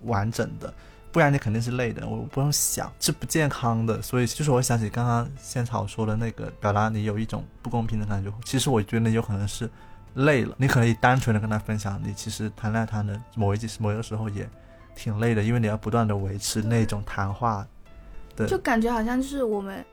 [0.02, 0.72] 完整的。
[1.10, 4.00] 不然你肯定是累的，我不用想，是不健康的。
[4.02, 8.30] 所以就是我想起刚刚仙草说的那个，表达你有一种不公平的感觉。
[8.44, 9.68] 其实我觉得有可能是
[10.14, 14.48] 累了，你可以单纯的跟他分享，你其实谈恋爱谈的某一季某一个时候也
[14.98, 17.64] 挺累的，因为你要不断的维持那种谈话
[18.34, 18.46] 对。
[18.48, 19.84] 就感觉好像就是我们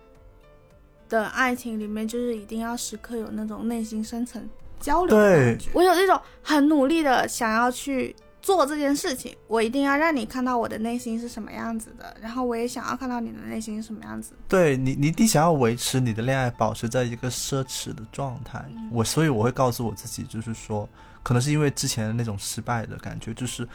[1.08, 4.50] 的爱情里面，就是一定要时刻有那种内心深层
[4.80, 5.58] 交流的对。
[5.74, 14.34] 我有那种很努力的想要去做这件事情，我一定要让你看到我的内心是什么样子的，然后我也想要看到你的内心是什么样子。
[14.48, 18.66] 对你，你你想要维持你的恋爱，保持在一个奢侈的状态。
[18.92, 20.90] 我所以我会告诉我自己，就是说，
[21.24, 23.68] 可能是因为之前的那种失败的感觉，就是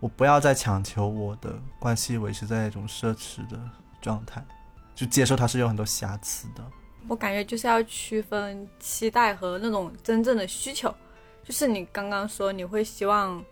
[0.00, 3.58] 我不要再强求我的关系维持在一种奢侈的
[4.00, 4.44] 状态，
[4.94, 6.64] 就接受它是有很多瑕疵的。
[7.08, 10.94] 我感觉就是要区分期待和那种真正的需求。
[11.42, 13.42] 就是你刚刚说你会希望，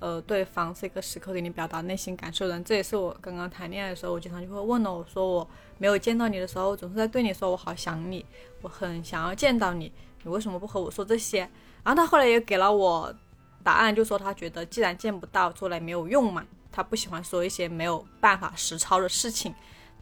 [0.00, 2.64] 呃，对方是一个时刻给你表达内心感受的人。
[2.64, 5.48] 这也是我刚刚谈恋爱的时候，我经常就会问了，我说我
[5.78, 8.26] 没有见到你的时候，总是在对你说我好想你，
[8.60, 9.92] 我很想要见到你，
[10.24, 11.48] 你为什么不和我说这些？
[11.84, 13.14] 然后他后来也给了我
[13.64, 19.52] 答案，就说他觉得既然见不到，说了也没有用嘛，他不喜欢说一些没有办法实操的事情。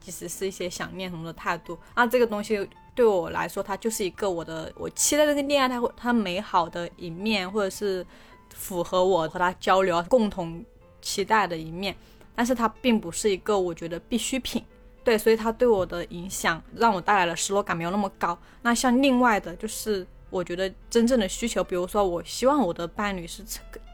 [0.00, 8.04] 即使是一些想念什么的态度，那这个东西对我来说，它就是一个我的我期待这个恋爱它会它美好的一面，或者是
[8.52, 10.64] 符合我和他交流共同
[11.00, 11.96] 期待的一面，
[12.34, 14.64] 但是它并不是一个我觉得必需品。
[15.04, 18.36] 对，所以它对我的影响让我带来了失落感没有那么高。
[18.62, 23.44] 那像另外的，就是我觉得真正的需求，比如说我希望我的伴侣是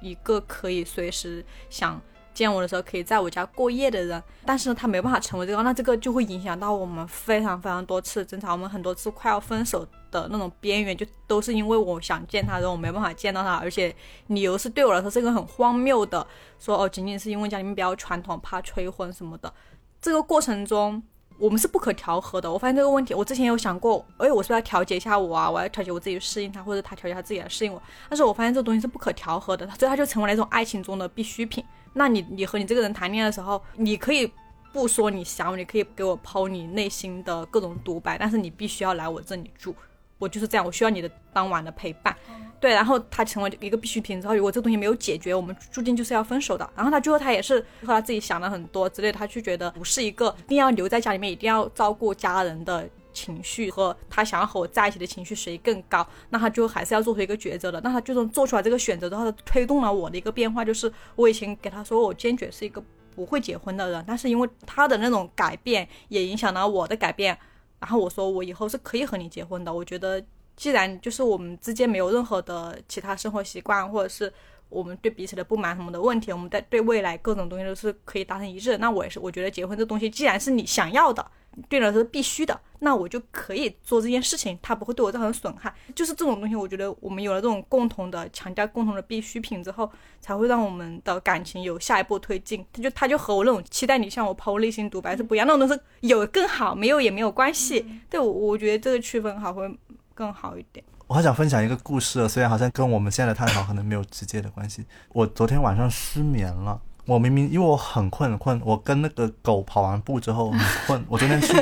[0.00, 2.00] 一个可以随时想。
[2.34, 13.92] 见我的时候可以在我家过夜的人，但是呢，他没办法成为这个，那这个就会影响到我们非常非常多次争吵，我们很多次快要分手的那种边缘，就都是因为我想见他，然后我没办法见到他，而且
[14.28, 16.24] 理由是对我来说是一个很荒谬的，
[16.60, 19.52] 说哦，仅仅是因为家里面比较传统，怕催婚什么的。
[20.00, 21.02] 这个过程中，
[21.38, 22.52] 我们是不可调和的。
[22.52, 25.50] 我发现这个问题，我之前有想过，哎，我是不是要调节一下我啊？
[25.50, 27.80] 我要调节我自己适应他，或者他调节他自己来适应我。
[28.08, 31.64] 但是我发现这个东西是不可调和的，所以它就成为了一种爱情中的必需品。
[31.94, 34.30] 那你你和你这个人谈恋爱的时候，你可以
[34.72, 39.74] 不说你想我，你可以给我抛你内心的各种独白，但是你必须要来我这里住，
[40.18, 42.14] 我就是这样，我需要你的当晚的陪伴。
[42.60, 46.68] 对，然后他成为一个必需品之后，如果这个东西没有解决，我们注定就是要分手的。
[46.74, 57.80] 然后他最后他也是和他自己想了很多之类的，他就觉得不是一个一定要留在家里面，一定要照顾家人的情绪和他想要和我在一起的情绪谁更高，那他就还是要做出一个抉择的。
[57.82, 62.82] 那他最终做出来这个选择之后，他推动了我的一个变化，就是我以前给他说我坚决是一个
[63.14, 67.38] 不会结婚的人，但是因为他的那种改变也影响了我的改变，
[67.80, 70.22] 然后我说我以后是可以和你结婚的，我觉得。
[70.56, 74.32] 既然就是我们之间没有任何的其他生活习惯，或者是
[74.68, 78.76] 我们对彼此的不满什么的问题，我们在对未来各种东西都是可以达成一致。
[78.78, 81.24] 那我也是，我觉得结婚这东西，既然是你想要的。
[81.68, 85.74] 对了，是必须的，那我就可以做这件事情，它不会对我造成损害。
[85.94, 89.90] 就是这种东西，我觉得我们有了这种共同的强调、共同的必需品之后，
[90.20, 92.64] 才会让我们的感情有下一步推进。
[92.72, 97.84] 他就他就和我那种期待你向我抛内心独白是不一样，那种东西有更好，没有也没有关系。
[98.08, 99.68] 对我，我觉得这个区分好会
[100.14, 100.84] 更好一点。
[101.08, 104.84] 我还想分享一个故事，虽然好像跟我们现在的探讨可能没有直接的关系。
[105.08, 106.80] 我昨天晚上失眠了。
[107.08, 111.02] 我明明因为我很困很困，我跟那个狗跑完步之后很困。
[111.08, 111.54] 我昨天去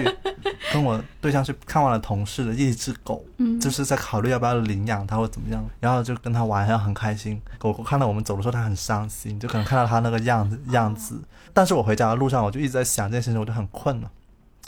[0.73, 3.25] 跟我对象去看望了同事的一只狗，
[3.61, 7.41] 就是在考虑要不要领养它或怎么样，然后就跟它玩，然后很开心。
[7.59, 11.23] 狗狗看到我们走的时候，它很伤心，就可能看到它那个样子样子。
[11.55, 14.11] 但是我回家的路上，我就一直在想这件事情，我就很困了。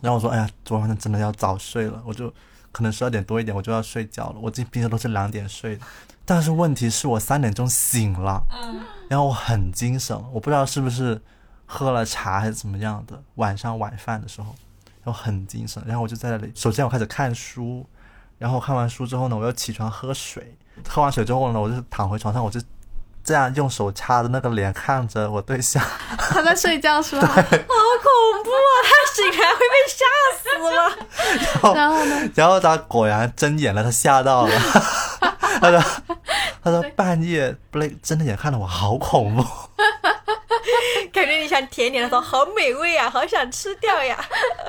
[0.00, 2.32] 然后我说：“哎呀，昨晚上真的要早睡了。”我就
[2.70, 4.36] 可能十二点多一点我就要睡觉了。
[4.40, 5.84] 我这平时都是两点睡的。
[6.24, 8.40] 但是问题是我三点钟醒了，
[9.08, 11.20] 然后我很精神，我不知道是不是
[11.66, 13.20] 喝了茶还是怎么样的。
[13.36, 14.54] 晚上晚饭的时候，
[15.02, 17.86] 然后很精神，然后我就在那里，首先我开始看书，
[18.38, 20.56] 然后看完书之后呢，我又起床喝水，
[20.86, 22.60] 喝完水之后呢，我就躺回床上，我就
[23.24, 25.82] 这样用手掐着那个脸看着我对象，
[26.18, 27.26] 他在睡觉是吧？
[27.28, 27.50] 好恐
[28.44, 28.74] 怖啊！
[28.84, 30.04] 他醒来会被吓
[30.38, 30.44] 死
[30.74, 31.74] 了。
[31.74, 32.30] 然后呢？
[32.34, 34.52] 然后他果然睁眼了，他吓到了。
[35.60, 35.82] 他说
[36.70, 39.42] ：“他说半夜不累，睁着眼看着我，好恐怖。
[41.12, 44.18] 感觉你想舔舔，他说好美味啊，好想吃掉呀。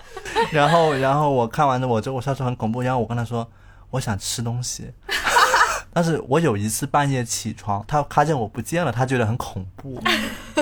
[0.51, 2.81] 然后，然后我看完了，我就我他说很恐怖。
[2.81, 3.47] 然后我跟他说，
[3.91, 4.91] 我想吃东西。
[5.91, 9.99] 但是我有一次半夜起床，他看见我不见了，他觉得很恐怖，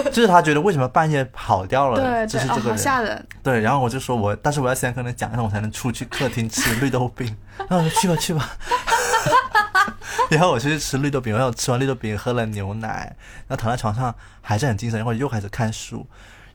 [0.06, 2.02] 就是他觉得为什么半夜跑掉了？
[2.02, 3.28] 对，就是这个吓人。
[3.44, 7.36] 对，然后我就说我，但是我要先跟他讲，一下我才能出去客厅吃绿豆饼。
[7.58, 8.58] 然后我说去吧，去吧。
[10.30, 13.16] 然后我就去吃绿豆饼，然后吃完绿豆饼喝了牛奶，
[13.48, 16.06] 然后躺在床上还是很精神，然后又开始看书，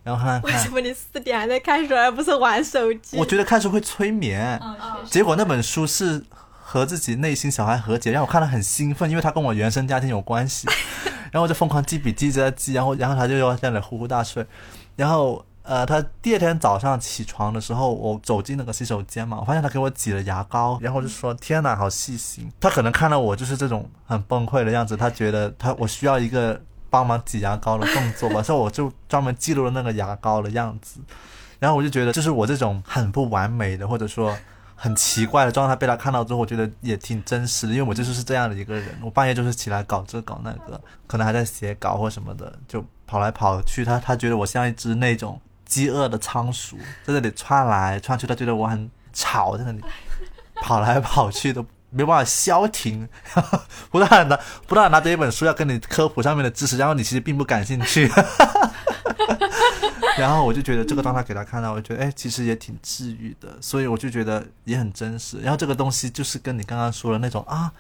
[0.03, 0.53] 然后看看。
[0.53, 3.17] 为什么你四点还在看书，而不是玩手机？
[3.19, 4.61] 我觉得看书会催眠，
[5.07, 6.25] 结果那本书是
[6.61, 10.69] 和自己内心小孩和解，让我看了很兴奋，因为它跟我原生家庭有关系，
[11.31, 14.47] 然后我就疯狂记笔记，一直在记，然后然后他就又在那里呼呼大睡，
[14.97, 15.45] 然后。
[15.65, 26.61] 呃，他第二天早上起床的时候，我走进那个洗手间嘛，我发现他给我挤了牙膏，然后就说：“天哪，好细心。”他可能看到我就是这种很崩溃的样子，他觉得他我需要一个
[26.91, 31.01] 帮忙挤牙膏的动作吧，所以我就专门记录了那个牙膏的样子。
[31.61, 34.37] 然后我就觉得，就是我这种很不完美的，或者说
[34.75, 43.85] 很奇怪的状态被他看到之后，我觉得也挺真实的，因为我就是是这样的一个人，我半夜就是起来搞这搞那个，可能还在写稿或什么的，就跑来跑去。
[43.85, 45.41] 他他觉得我像一只那种。
[45.73, 49.81] 饥饿的仓鼠在这里窜来窜去，他觉得我很吵，在那里
[50.57, 53.09] 跑来跑去都没办法消停，
[53.91, 58.07] 不断的不断拿着一本书要跟你科普上面的知识，然后你其实并不感兴趣，
[60.19, 65.39] 然后我就觉得这个状态给他看到，我觉得哎，其实也挺治愈的，所以我就觉得也很真实。
[65.41, 67.73] 然后这个东西就是跟你刚刚说的那种啊，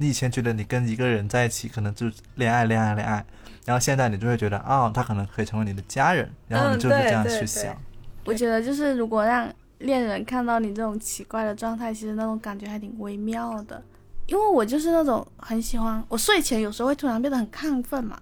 [0.00, 3.22] 你以前觉得你跟一个人在一起可能就恋爱恋爱恋爱。
[3.66, 7.76] 然后现在你就会觉得啊，他可能可以成为你的家人，然后你就是这样去想。
[8.24, 9.46] 我觉得就是如果让
[9.80, 13.80] 恋人看到你这种奇怪的状态，其实那种感觉还挺微妙的。
[14.26, 18.18] 因为我就是那种很喜欢，我睡前有时候会突然变得很亢奋嘛。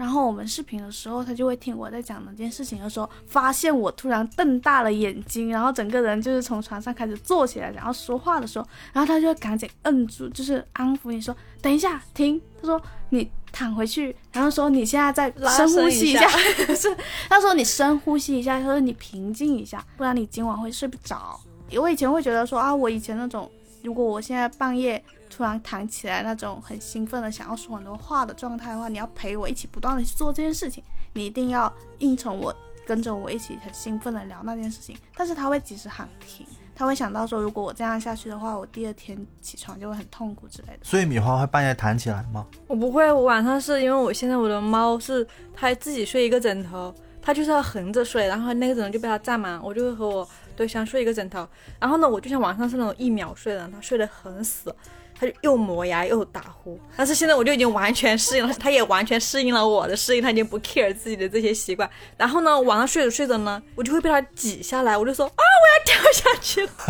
[0.00, 12.40] 然后我们视频的时候，他就会听我在讲那件事情的时候，发现我突然瞪大了眼睛，然后整个人就是从床上开始坐起来，然后说话的时候，然后他就会赶紧摁住，就是安抚你说等一下停。
[12.62, 12.80] 他说
[13.10, 16.26] 你躺回去，然后说你现在再深呼吸一下，
[16.74, 16.96] 是
[17.28, 21.38] 他说你深呼吸一下，他说你平静一下，不然你今晚会睡不着。
[21.76, 23.50] 我以前会觉得说啊，我以前那种，
[23.82, 25.04] 如果我现在半夜。
[25.30, 30.82] 突然弹起来那种很兴奋的想要说很多话的状态的话，你要陪我一起不断的去做这件事情，
[31.14, 32.54] 你一定要应承我，
[32.84, 34.96] 跟着我一起很兴奋的聊那件事情。
[35.16, 40.80] 但是他会及时喊停，他会想到说，如果我这样下去的话，我第二天起床就会很痛苦之类的。
[40.82, 42.46] 所以米花会半夜弹起来吗？
[42.66, 50.28] 我不会，我晚上是因为我现在我的猫是它自己睡一个枕头，它就是要横着睡，然后那个枕头就被它占满，我就会和我。
[50.56, 54.74] 对象睡一个枕头，然后呢，我对象晚上是那种一秒睡的人，他睡得很死，
[55.20, 56.80] 他就又磨牙又打呼。
[56.96, 61.88] 但是现在我就已经完全适应了，他也完全适应了我的适应，他已经不 care 自己的这些习惯。
[62.16, 66.70] 然后呢，晚上睡着睡着呢，我就会被他挤下来，我就说啊，我要掉下去了。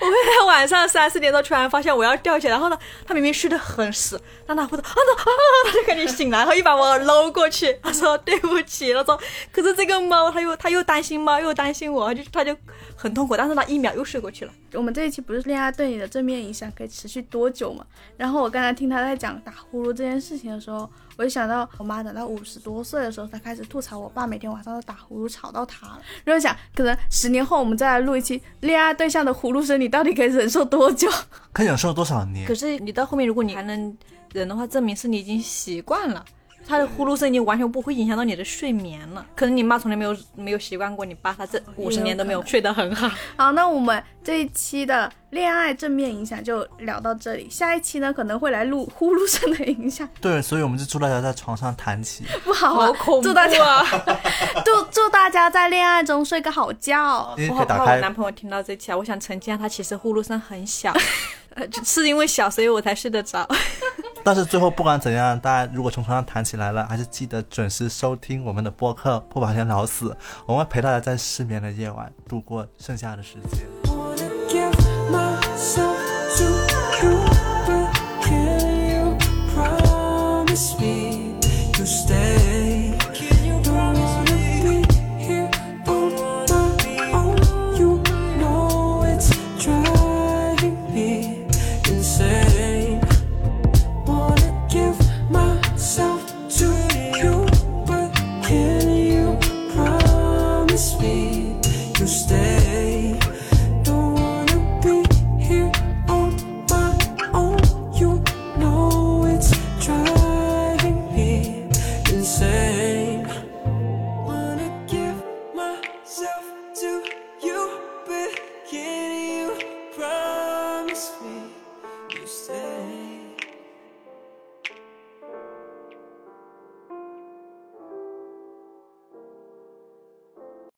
[0.00, 5.22] 我会在晚上三四点钟突然发现我要掉下来，然后呢，他明明睡得很死，但他会说啊啊啊，
[5.66, 9.18] 他就赶紧醒来，然后又把我搂过去，他说对不起，他说
[9.50, 12.56] 可是这个猫，他又他又担心猫，又担心我，就他就
[13.00, 14.52] 很痛苦，但是他一秒又睡过去了。
[14.74, 17.86] 我们这一期不是恋爱对你的正面影响可以持续多久嘛？
[18.16, 26.02] 然后我刚才听他在讲打呼噜这件事情的时候，我就想到我妈等到五十多岁的时候她开始吐槽我爸每天晚上都打呼噜吵到她了。
[26.24, 31.08] 然后想，可能十年后我们再来录一期恋爱对象的呼噜声，你到底可以忍受多久？
[31.54, 32.54] 可以忍受多少年可？
[32.54, 33.96] 是你到后面，如果你还能
[34.32, 36.24] 忍的话，证明是你已经习惯了。
[36.68, 39.24] 他的呼噜声已经完全不会影响到你的睡眠了。
[39.34, 43.10] 可能你妈从来没有没有习惯过你爸，他这五十年都没有睡得很好。
[43.36, 47.48] 好，那我们这一期的恋爱正面影响就聊到这里。
[47.48, 52.26] 下一期呢可能会来录呼噜声的影响，对，所以我们就祝大家在床上弹琴。
[52.44, 52.86] 不好啊！
[52.88, 53.84] 好恐怖祝大家啊！
[54.62, 57.34] 祝祝大家在恋爱中睡个好觉。
[57.38, 58.96] 你我好怕我男朋友听到这期啊！
[58.96, 60.92] 我想澄清一下，他其实呼噜声很小，
[61.54, 63.48] 呃， 是因为小，所以我才睡得着。
[64.28, 70.10] 但是最后不管怎样，大家如果从床上弹起来了，还是记得准时收听我们的播客《不把钱聊死》，
[70.44, 73.66] 我们会陪大家在失眠的夜晚度过剩下的时间。